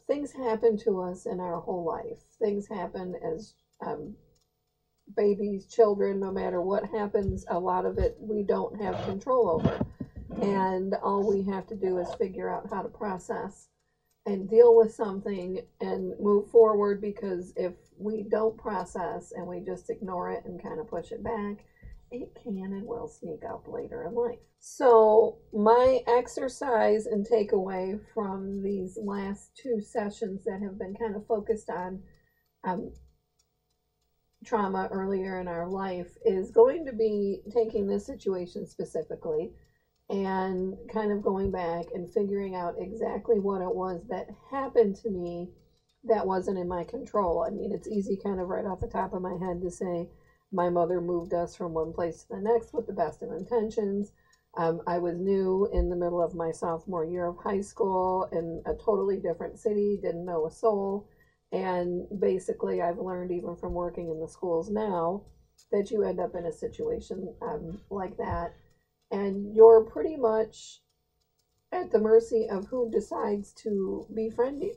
things 0.07 0.33
happen 0.33 0.77
to 0.77 1.01
us 1.01 1.25
in 1.25 1.39
our 1.39 1.59
whole 1.59 1.85
life. 1.85 2.19
Things 2.39 2.67
happen 2.67 3.15
as 3.23 3.53
um, 3.85 4.15
babies, 5.15 5.65
children, 5.65 6.19
no 6.19 6.31
matter 6.31 6.61
what 6.61 6.85
happens, 6.89 7.45
a 7.49 7.57
lot 7.57 7.85
of 7.85 7.97
it 7.97 8.17
we 8.19 8.43
don't 8.43 8.81
have 8.81 9.05
control 9.05 9.49
over. 9.49 9.85
And 10.41 10.93
all 10.95 11.27
we 11.27 11.43
have 11.51 11.67
to 11.67 11.75
do 11.75 11.97
is 11.99 12.13
figure 12.15 12.49
out 12.49 12.67
how 12.69 12.81
to 12.81 12.89
process 12.89 13.67
and 14.25 14.49
deal 14.49 14.75
with 14.75 14.93
something 14.93 15.61
and 15.79 16.13
move 16.19 16.49
forward 16.49 17.01
because 17.01 17.53
if 17.55 17.73
we 17.97 18.23
don't 18.23 18.57
process 18.57 19.31
and 19.35 19.47
we 19.47 19.59
just 19.59 19.89
ignore 19.89 20.31
it 20.31 20.45
and 20.45 20.61
kind 20.61 20.79
of 20.79 20.87
push 20.89 21.11
it 21.11 21.23
back, 21.23 21.65
it 22.11 22.37
can 22.43 22.57
and 22.57 22.85
will 22.85 23.07
sneak 23.07 23.43
up 23.49 23.65
later 23.67 24.05
in 24.07 24.13
life. 24.13 24.39
So, 24.59 25.39
my 25.53 26.01
exercise 26.07 27.05
and 27.05 27.25
takeaway 27.25 27.99
from 28.13 28.61
these 28.61 28.97
last 29.01 29.51
two 29.55 29.81
sessions 29.81 30.43
that 30.43 30.61
have 30.61 30.77
been 30.77 30.95
kind 30.95 31.15
of 31.15 31.25
focused 31.25 31.69
on 31.69 32.01
um, 32.63 32.91
trauma 34.45 34.89
earlier 34.91 35.39
in 35.39 35.47
our 35.47 35.69
life 35.69 36.09
is 36.25 36.51
going 36.51 36.85
to 36.85 36.93
be 36.93 37.41
taking 37.53 37.87
this 37.87 38.05
situation 38.05 38.67
specifically 38.67 39.51
and 40.09 40.75
kind 40.91 41.11
of 41.11 41.23
going 41.23 41.51
back 41.51 41.85
and 41.93 42.13
figuring 42.13 42.55
out 42.55 42.75
exactly 42.77 43.39
what 43.39 43.61
it 43.61 43.73
was 43.73 44.01
that 44.09 44.27
happened 44.51 44.95
to 44.97 45.09
me 45.09 45.47
that 46.03 46.25
wasn't 46.25 46.57
in 46.57 46.67
my 46.67 46.83
control. 46.83 47.45
I 47.47 47.51
mean, 47.51 47.71
it's 47.71 47.87
easy 47.87 48.17
kind 48.21 48.39
of 48.39 48.47
right 48.47 48.65
off 48.65 48.81
the 48.81 48.87
top 48.87 49.13
of 49.13 49.21
my 49.21 49.37
head 49.39 49.61
to 49.61 49.71
say 49.71 50.09
my 50.51 50.69
mother 50.69 50.99
moved 51.01 51.33
us 51.33 51.55
from 51.55 51.73
one 51.73 51.93
place 51.93 52.21
to 52.23 52.27
the 52.29 52.39
next 52.39 52.73
with 52.73 52.85
the 52.85 52.93
best 52.93 53.21
of 53.21 53.31
intentions. 53.31 54.11
Um, 54.57 54.81
I 54.85 54.97
was 54.97 55.17
new 55.17 55.67
in 55.71 55.89
the 55.89 55.95
middle 55.95 56.21
of 56.21 56.33
my 56.33 56.51
sophomore 56.51 57.05
year 57.05 57.25
of 57.27 57.37
high 57.37 57.61
school 57.61 58.27
in 58.31 58.61
a 58.65 58.73
totally 58.73 59.17
different 59.17 59.59
city, 59.59 59.97
didn't 60.01 60.25
know 60.25 60.45
a 60.45 60.51
soul. 60.51 61.05
And 61.51 62.05
basically, 62.19 62.81
I've 62.81 62.97
learned 62.99 63.31
even 63.31 63.55
from 63.55 63.73
working 63.73 64.09
in 64.09 64.19
the 64.19 64.27
schools 64.27 64.69
now 64.69 65.23
that 65.71 65.91
you 65.91 66.03
end 66.03 66.19
up 66.19 66.35
in 66.35 66.45
a 66.45 66.51
situation 66.51 67.33
um, 67.41 67.79
like 67.89 68.17
that, 68.17 68.53
and 69.11 69.55
you're 69.55 69.81
pretty 69.81 70.15
much 70.15 70.81
at 71.71 71.91
the 71.91 71.99
mercy 71.99 72.47
of 72.49 72.65
who 72.67 72.89
decides 72.89 73.51
to 73.53 74.05
befriend 74.13 74.61
you. 74.61 74.73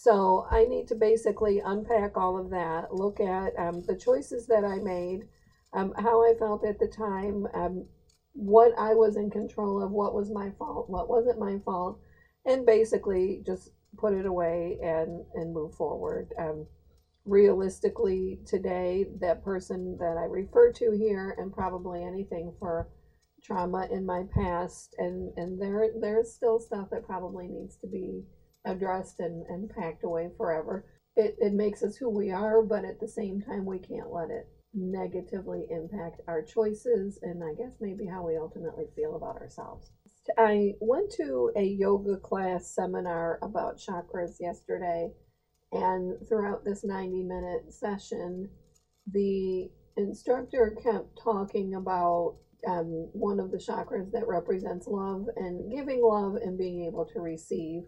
So 0.00 0.46
I 0.48 0.64
need 0.66 0.86
to 0.88 0.94
basically 0.94 1.58
unpack 1.58 2.16
all 2.16 2.38
of 2.38 2.50
that, 2.50 2.94
look 2.94 3.18
at 3.18 3.52
um, 3.58 3.82
the 3.82 3.96
choices 3.96 4.46
that 4.46 4.64
I 4.64 4.76
made, 4.76 5.26
um, 5.72 5.92
how 5.98 6.22
I 6.22 6.34
felt 6.38 6.64
at 6.64 6.78
the 6.78 6.86
time, 6.86 7.48
um, 7.52 7.84
what 8.32 8.78
I 8.78 8.94
was 8.94 9.16
in 9.16 9.28
control 9.28 9.82
of, 9.82 9.90
what 9.90 10.14
was 10.14 10.30
my 10.30 10.52
fault, 10.56 10.88
what 10.88 11.08
wasn't 11.08 11.40
my 11.40 11.58
fault, 11.64 11.98
and 12.46 12.64
basically 12.64 13.42
just 13.44 13.70
put 13.96 14.12
it 14.12 14.24
away 14.24 14.78
and 14.80 15.24
and 15.34 15.52
move 15.52 15.74
forward. 15.74 16.32
Um, 16.38 16.68
realistically, 17.24 18.38
today, 18.46 19.06
that 19.20 19.42
person 19.42 19.96
that 19.98 20.16
I 20.16 20.26
refer 20.26 20.70
to 20.74 20.92
here, 20.96 21.34
and 21.38 21.52
probably 21.52 22.04
anything 22.04 22.54
for 22.60 22.88
trauma 23.42 23.88
in 23.90 24.06
my 24.06 24.22
past, 24.32 24.94
and 24.98 25.32
and 25.36 25.60
there 25.60 25.88
there's 26.00 26.32
still 26.32 26.60
stuff 26.60 26.86
that 26.92 27.04
probably 27.04 27.48
needs 27.48 27.76
to 27.78 27.88
be 27.88 28.22
addressed 28.68 29.20
and 29.20 29.44
and 29.48 29.70
packed 29.70 30.04
away 30.04 30.30
forever. 30.36 30.84
It 31.16 31.36
it 31.38 31.52
makes 31.52 31.82
us 31.82 31.96
who 31.96 32.10
we 32.10 32.30
are, 32.30 32.62
but 32.62 32.84
at 32.84 33.00
the 33.00 33.08
same 33.08 33.40
time, 33.40 33.64
we 33.64 33.78
can't 33.78 34.12
let 34.12 34.30
it 34.30 34.48
negatively 34.74 35.66
impact 35.70 36.20
our 36.28 36.42
choices 36.42 37.18
and 37.22 37.42
I 37.42 37.54
guess 37.54 37.72
maybe 37.80 38.06
how 38.06 38.26
we 38.26 38.36
ultimately 38.36 38.84
feel 38.94 39.16
about 39.16 39.36
ourselves. 39.36 39.90
I 40.36 40.74
went 40.80 41.10
to 41.12 41.50
a 41.56 41.64
yoga 41.64 42.16
class 42.18 42.74
seminar 42.74 43.38
about 43.42 43.78
chakras 43.78 44.36
yesterday, 44.40 45.10
and 45.72 46.16
throughout 46.28 46.64
this 46.64 46.84
90 46.84 47.22
minute 47.22 47.72
session, 47.72 48.48
the 49.10 49.70
instructor 49.96 50.76
kept 50.82 51.18
talking 51.22 51.74
about 51.74 52.36
um, 52.66 53.08
one 53.12 53.40
of 53.40 53.50
the 53.50 53.56
chakras 53.58 54.10
that 54.12 54.26
represents 54.26 54.86
love 54.86 55.26
and 55.36 55.70
giving 55.72 56.02
love 56.02 56.36
and 56.36 56.58
being 56.58 56.84
able 56.84 57.06
to 57.06 57.20
receive. 57.20 57.82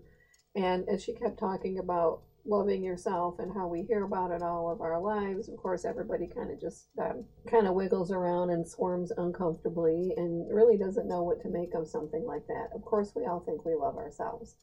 And 0.55 0.89
as 0.89 1.03
she 1.03 1.15
kept 1.15 1.39
talking 1.39 1.79
about 1.79 2.23
loving 2.45 2.83
yourself 2.83 3.39
and 3.39 3.53
how 3.53 3.67
we 3.67 3.83
hear 3.83 4.05
about 4.05 4.31
it 4.31 4.43
all 4.43 4.71
of 4.71 4.81
our 4.81 5.01
lives. 5.01 5.49
Of 5.49 5.57
course, 5.57 5.85
everybody 5.85 6.27
kind 6.27 6.51
of 6.51 6.61
just 6.61 6.89
um, 7.01 7.25
kind 7.49 7.67
of 7.67 7.75
wiggles 7.75 8.11
around 8.11 8.51
and 8.51 8.67
squirms 8.67 9.13
uncomfortably 9.17 10.15
and 10.17 10.53
really 10.53 10.77
doesn't 10.77 11.09
know 11.09 11.23
what 11.23 11.41
to 11.43 11.49
make 11.49 11.75
of 11.75 11.89
something 11.89 12.25
like 12.25 12.47
that. 12.49 12.69
Of 12.75 12.83
course, 12.83 13.13
we 13.15 13.27
all 13.27 13.41
think 13.41 13.65
we 13.65 13.75
love 13.75 13.97
ourselves. 13.97 14.57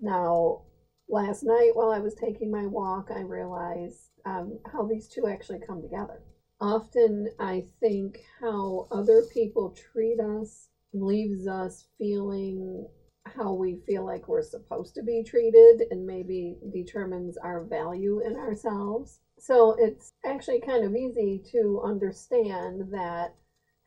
Now, 0.00 0.62
last 1.08 1.42
night 1.42 1.70
while 1.74 1.90
I 1.90 1.98
was 1.98 2.14
taking 2.14 2.50
my 2.50 2.66
walk, 2.66 3.08
I 3.14 3.20
realized 3.20 4.10
um, 4.24 4.58
how 4.70 4.86
these 4.86 5.08
two 5.08 5.26
actually 5.28 5.60
come 5.66 5.82
together. 5.82 6.22
Often, 6.60 7.28
I 7.40 7.64
think 7.80 8.18
how 8.40 8.86
other 8.92 9.22
people 9.32 9.76
treat 9.92 10.20
us 10.20 10.68
leaves 10.92 11.46
us 11.46 11.86
feeling 11.98 12.86
how 13.24 13.52
we 13.52 13.76
feel 13.86 14.04
like 14.04 14.28
we're 14.28 14.42
supposed 14.42 14.94
to 14.94 15.02
be 15.02 15.22
treated 15.22 15.84
and 15.90 16.06
maybe 16.06 16.56
determines 16.72 17.36
our 17.38 17.64
value 17.64 18.20
in 18.24 18.36
ourselves. 18.36 19.20
So 19.38 19.74
it's 19.78 20.12
actually 20.24 20.60
kind 20.60 20.84
of 20.84 20.94
easy 20.94 21.42
to 21.52 21.82
understand 21.84 22.82
that 22.92 23.34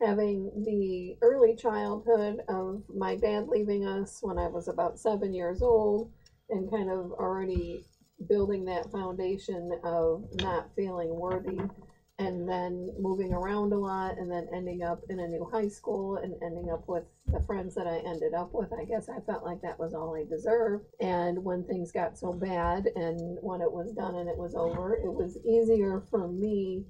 having 0.00 0.50
the 0.64 1.16
early 1.22 1.54
childhood 1.54 2.40
of 2.48 2.82
my 2.94 3.16
dad 3.16 3.48
leaving 3.48 3.86
us 3.86 4.18
when 4.20 4.38
I 4.38 4.46
was 4.48 4.68
about 4.68 4.98
seven 4.98 5.32
years 5.32 5.62
old 5.62 6.10
and 6.50 6.70
kind 6.70 6.90
of 6.90 7.12
already 7.12 7.84
building 8.28 8.64
that 8.66 8.90
foundation 8.90 9.78
of 9.84 10.24
not 10.40 10.68
feeling 10.74 11.14
worthy 11.14 11.60
and 12.26 12.48
then 12.48 12.90
moving 12.98 13.32
around 13.32 13.72
a 13.72 13.78
lot 13.78 14.18
and 14.18 14.30
then 14.30 14.48
ending 14.52 14.82
up 14.82 15.00
in 15.08 15.20
a 15.20 15.28
new 15.28 15.48
high 15.50 15.68
school 15.68 16.16
and 16.16 16.34
ending 16.42 16.70
up 16.72 16.82
with 16.88 17.04
the 17.28 17.40
friends 17.40 17.74
that 17.76 17.86
I 17.86 17.98
ended 17.98 18.34
up 18.34 18.50
with. 18.52 18.72
I 18.72 18.84
guess 18.84 19.08
I 19.08 19.20
felt 19.20 19.44
like 19.44 19.62
that 19.62 19.78
was 19.78 19.94
all 19.94 20.16
I 20.16 20.24
deserved. 20.24 20.86
And 21.00 21.44
when 21.44 21.64
things 21.64 21.92
got 21.92 22.18
so 22.18 22.32
bad 22.32 22.88
and 22.96 23.38
when 23.40 23.60
it 23.60 23.70
was 23.70 23.92
done 23.92 24.16
and 24.16 24.28
it 24.28 24.36
was 24.36 24.54
over, 24.56 24.94
it 24.94 25.12
was 25.12 25.38
easier 25.44 26.02
for 26.10 26.26
me 26.26 26.84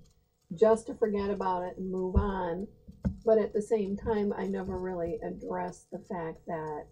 just 0.59 0.87
to 0.87 0.95
forget 0.95 1.29
about 1.29 1.65
it 1.65 1.77
and 1.77 1.91
move 1.91 2.17
on. 2.17 2.67
But 3.25 3.39
at 3.39 3.53
the 3.53 3.63
same 3.63 3.97
time, 3.97 4.33
I 4.37 4.47
never 4.47 4.79
really 4.79 5.19
addressed 5.23 5.91
the 5.91 5.99
fact 5.99 6.47
that 6.47 6.87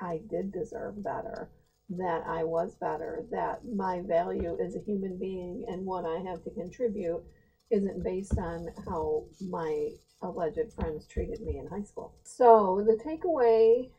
I 0.00 0.20
did 0.28 0.52
deserve 0.52 1.02
better 1.04 1.50
that 1.88 2.24
I 2.26 2.42
was 2.42 2.74
better, 2.74 3.24
that 3.30 3.60
my 3.64 4.00
value 4.00 4.58
as 4.60 4.74
a 4.74 4.80
human 4.80 5.18
being 5.18 5.64
and 5.68 5.86
what 5.86 6.04
I 6.04 6.18
have 6.28 6.42
to 6.42 6.50
contribute 6.50 7.22
isn't 7.70 8.04
based 8.04 8.38
on 8.38 8.68
how 8.86 9.24
my 9.48 9.88
alleged 10.22 10.72
friends 10.74 11.06
treated 11.06 11.40
me 11.42 11.58
in 11.58 11.66
high 11.66 11.82
school. 11.82 12.14
So 12.22 12.84
the 12.86 13.02
takeaway 13.02 13.90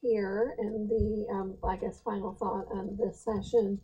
here 0.00 0.54
and 0.58 0.88
the, 0.88 1.26
um, 1.32 1.56
I 1.64 1.76
guess, 1.76 2.00
final 2.00 2.34
thought 2.34 2.66
on 2.72 2.96
this 2.98 3.24
session 3.24 3.80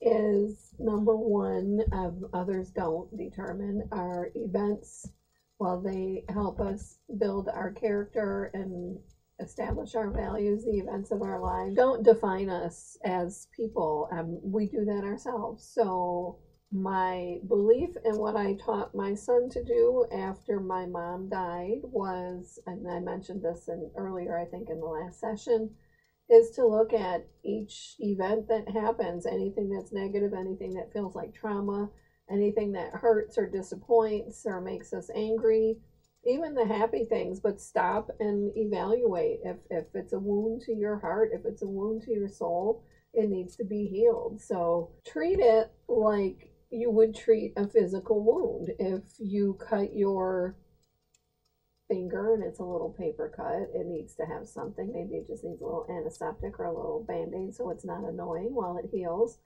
is 0.00 0.74
number 0.78 1.16
one, 1.16 1.80
um, 1.92 2.28
others 2.32 2.70
don't 2.70 3.14
determine 3.16 3.88
our 3.92 4.30
events 4.34 5.08
while 5.56 5.80
they 5.80 6.24
help 6.28 6.60
us 6.60 6.98
build 7.18 7.48
our 7.48 7.72
character 7.72 8.50
and 8.54 8.98
establish 9.40 9.94
our 9.94 10.10
values, 10.10 10.64
the 10.64 10.78
events 10.78 11.10
of 11.10 11.22
our 11.22 11.40
lives 11.40 11.74
don't 11.76 12.04
define 12.04 12.48
us 12.48 12.96
as 13.04 13.48
people. 13.56 14.08
Um, 14.12 14.38
we 14.42 14.66
do 14.66 14.84
that 14.84 15.04
ourselves. 15.04 15.68
So 15.72 16.38
my 16.70 17.38
belief 17.48 17.90
and 18.04 18.18
what 18.18 18.36
I 18.36 18.54
taught 18.54 18.94
my 18.94 19.14
son 19.14 19.48
to 19.50 19.64
do 19.64 20.06
after 20.12 20.60
my 20.60 20.84
mom 20.86 21.28
died 21.28 21.80
was, 21.82 22.58
and 22.66 22.86
I 22.90 23.00
mentioned 23.00 23.42
this 23.42 23.68
in 23.68 23.90
earlier, 23.96 24.38
I 24.38 24.44
think 24.44 24.68
in 24.68 24.80
the 24.80 24.86
last 24.86 25.18
session, 25.18 25.70
is 26.28 26.50
to 26.50 26.66
look 26.66 26.92
at 26.92 27.26
each 27.42 27.94
event 28.00 28.48
that 28.48 28.68
happens, 28.68 29.24
anything 29.24 29.70
that's 29.70 29.92
negative, 29.92 30.34
anything 30.34 30.74
that 30.74 30.92
feels 30.92 31.14
like 31.14 31.34
trauma, 31.34 31.88
anything 32.30 32.72
that 32.72 32.92
hurts 32.92 33.38
or 33.38 33.48
disappoints 33.48 34.44
or 34.44 34.60
makes 34.60 34.92
us 34.92 35.10
angry, 35.14 35.78
even 36.26 36.54
the 36.54 36.66
happy 36.66 37.06
things, 37.06 37.40
but 37.40 37.62
stop 37.62 38.10
and 38.20 38.52
evaluate. 38.56 39.40
If, 39.42 39.56
if 39.70 39.86
it's 39.94 40.12
a 40.12 40.18
wound 40.18 40.60
to 40.66 40.74
your 40.74 40.98
heart, 40.98 41.30
if 41.32 41.46
it's 41.46 41.62
a 41.62 41.68
wound 41.68 42.02
to 42.02 42.12
your 42.12 42.28
soul, 42.28 42.84
it 43.14 43.30
needs 43.30 43.56
to 43.56 43.64
be 43.64 43.86
healed. 43.86 44.38
So 44.42 44.90
treat 45.06 45.38
it 45.40 45.70
like 45.88 46.50
you 46.70 46.90
would 46.90 47.14
treat 47.14 47.52
a 47.56 47.66
physical 47.66 48.22
wound. 48.22 48.70
If 48.78 49.02
you 49.18 49.54
cut 49.54 49.94
your 49.94 50.56
finger 51.88 52.34
and 52.34 52.44
it's 52.44 52.60
a 52.60 52.64
little 52.64 52.94
paper 52.98 53.32
cut, 53.34 53.74
it 53.74 53.86
needs 53.86 54.14
to 54.16 54.26
have 54.26 54.46
something. 54.46 54.92
Maybe 54.92 55.16
it 55.16 55.26
just 55.26 55.44
needs 55.44 55.62
a 55.62 55.64
little 55.64 55.86
antiseptic 55.90 56.58
or 56.58 56.66
a 56.66 56.76
little 56.76 57.04
band 57.08 57.34
aid 57.34 57.54
so 57.54 57.70
it's 57.70 57.84
not 57.84 58.04
annoying 58.04 58.54
while 58.54 58.76
it 58.76 58.90
heals. 58.92 59.38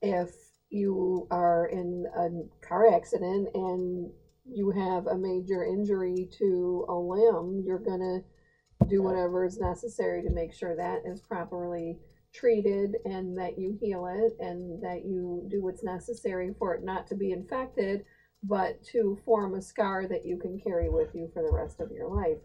If 0.00 0.30
you 0.70 1.26
are 1.30 1.66
in 1.66 2.06
a 2.16 2.66
car 2.66 2.94
accident 2.94 3.48
and 3.54 4.10
you 4.44 4.70
have 4.70 5.06
a 5.06 5.18
major 5.18 5.64
injury 5.64 6.28
to 6.38 6.86
a 6.88 6.94
limb, 6.94 7.62
you're 7.64 7.78
going 7.78 8.00
to 8.00 8.86
do 8.86 9.02
whatever 9.02 9.44
is 9.44 9.58
necessary 9.58 10.22
to 10.22 10.30
make 10.30 10.52
sure 10.52 10.76
that 10.76 11.02
is 11.04 11.20
properly 11.20 11.98
treated 12.32 12.96
and 13.04 13.36
that 13.36 13.58
you 13.58 13.76
heal 13.80 14.06
it 14.06 14.36
and 14.44 14.82
that 14.82 15.04
you 15.04 15.46
do 15.50 15.62
what's 15.62 15.82
necessary 15.82 16.54
for 16.58 16.74
it 16.74 16.84
not 16.84 17.06
to 17.08 17.14
be 17.14 17.32
infected 17.32 18.04
but 18.42 18.82
to 18.82 19.18
form 19.24 19.54
a 19.54 19.62
scar 19.62 20.06
that 20.08 20.24
you 20.24 20.36
can 20.38 20.58
carry 20.58 20.88
with 20.88 21.14
you 21.14 21.30
for 21.32 21.42
the 21.42 21.52
rest 21.52 21.80
of 21.80 21.90
your 21.90 22.08
life. 22.08 22.38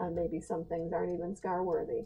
Uh, 0.00 0.10
maybe 0.10 0.40
some 0.40 0.64
things 0.64 0.92
aren't 0.92 1.12
even 1.12 1.36
scar 1.36 1.62
worthy. 1.62 2.04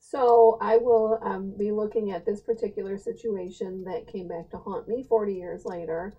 So 0.00 0.58
I 0.60 0.76
will 0.78 1.20
um, 1.22 1.54
be 1.56 1.70
looking 1.70 2.10
at 2.10 2.26
this 2.26 2.40
particular 2.40 2.98
situation 2.98 3.84
that 3.84 4.10
came 4.10 4.28
back 4.28 4.50
to 4.50 4.58
haunt 4.58 4.88
me 4.88 5.04
40 5.08 5.34
years 5.34 5.64
later 5.64 6.14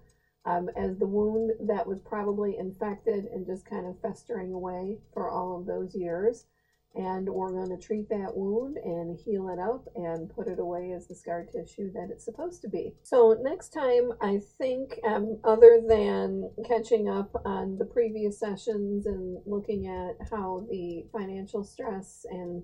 um, 0.45 0.69
as 0.78 0.97
the 0.97 1.08
wound 1.08 1.52
that 1.67 1.86
was 1.86 2.00
probably 2.00 2.58
infected 2.58 3.26
and 3.26 3.45
just 3.45 3.65
kind 3.65 3.86
of 3.86 4.00
festering 4.02 4.54
away 4.54 5.00
for 5.13 5.30
all 5.30 5.60
of 5.60 5.65
those 5.65 5.93
years. 5.95 6.45
And 6.93 7.30
we're 7.30 7.51
going 7.51 7.69
to 7.69 7.86
treat 7.86 8.10
that 8.10 8.36
wound 8.36 8.75
and 8.75 9.17
heal 9.17 9.47
it 9.47 9.60
up 9.60 9.88
and 9.95 10.30
put 10.30 10.49
it 10.49 10.60
away 10.60 10.91
as 10.91 11.08
the 11.08 11.15
scar 11.15 11.45
tissue 11.45 11.89
that 11.93 12.10
it's 12.12 12.25
supposed 12.25 12.62
to 12.63 12.67
be. 12.67 12.93
So, 13.01 13.38
next 13.41 13.69
time, 13.69 14.12
I 14.21 14.41
think, 14.58 14.99
um, 15.08 15.39
other 15.45 15.82
than 15.88 16.51
catching 16.67 17.08
up 17.08 17.32
on 17.45 17.77
the 17.77 17.86
previous 17.86 18.39
sessions 18.39 19.06
and 19.06 19.38
looking 19.45 19.88
at 19.88 20.27
how 20.30 20.67
the 20.69 21.06
financial 21.13 21.63
stress 21.63 22.25
and 22.30 22.62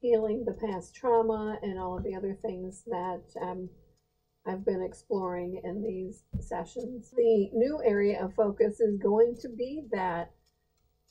healing 0.00 0.44
the 0.44 0.66
past 0.66 0.94
trauma 0.94 1.58
and 1.62 1.78
all 1.78 1.96
of 1.96 2.04
the 2.04 2.14
other 2.14 2.38
things 2.42 2.84
that 2.86 3.24
um, 3.42 3.68
I've 4.46 4.64
been 4.64 4.82
exploring 4.82 5.60
in 5.64 5.82
these 5.82 6.24
sessions. 6.40 7.10
The 7.16 7.48
new 7.54 7.80
area 7.82 8.22
of 8.22 8.34
focus 8.34 8.80
is 8.80 8.98
going 8.98 9.36
to 9.40 9.48
be 9.48 9.82
that 9.92 10.32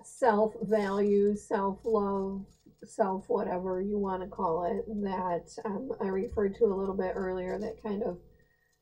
self 0.05 0.53
value, 0.61 1.35
self 1.35 1.79
love, 1.83 2.45
self 2.83 3.25
whatever 3.27 3.81
you 3.81 3.97
want 3.97 4.21
to 4.21 4.27
call 4.27 4.65
it, 4.65 4.85
that 5.03 5.49
um, 5.65 5.91
I 6.01 6.07
referred 6.07 6.55
to 6.55 6.65
a 6.65 6.75
little 6.75 6.95
bit 6.95 7.13
earlier, 7.15 7.59
that 7.59 7.81
kind 7.81 8.03
of 8.03 8.17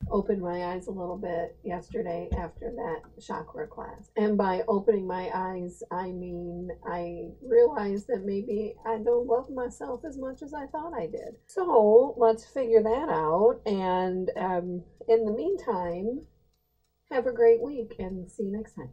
opened 0.09 0.41
my 0.41 0.65
eyes 0.65 0.87
a 0.87 0.91
little 0.91 1.17
bit 1.17 1.57
yesterday 1.63 2.27
after 2.37 2.71
that 2.71 3.21
chakra 3.21 3.67
class. 3.67 4.09
And 4.17 4.37
by 4.37 4.63
opening 4.67 5.05
my 5.05 5.29
eyes, 5.33 5.83
I 5.91 6.07
mean 6.07 6.69
I 6.85 7.29
realized 7.41 8.07
that 8.07 8.25
maybe 8.25 8.75
I 8.85 8.97
don't 8.97 9.27
love 9.27 9.49
myself 9.49 10.01
as 10.07 10.17
much 10.17 10.41
as 10.41 10.53
I 10.53 10.65
thought 10.67 10.93
I 10.93 11.07
did. 11.07 11.35
So 11.47 12.15
let's 12.17 12.45
figure 12.45 12.81
that 12.81 13.09
out. 13.09 13.61
And 13.65 14.31
um, 14.37 14.83
in 15.07 15.25
the 15.25 15.33
meantime, 15.33 16.21
have 17.11 17.27
a 17.27 17.33
great 17.33 17.61
week 17.61 17.95
and 17.99 18.29
see 18.31 18.43
you 18.43 18.51
next 18.51 18.75
time. 18.75 18.91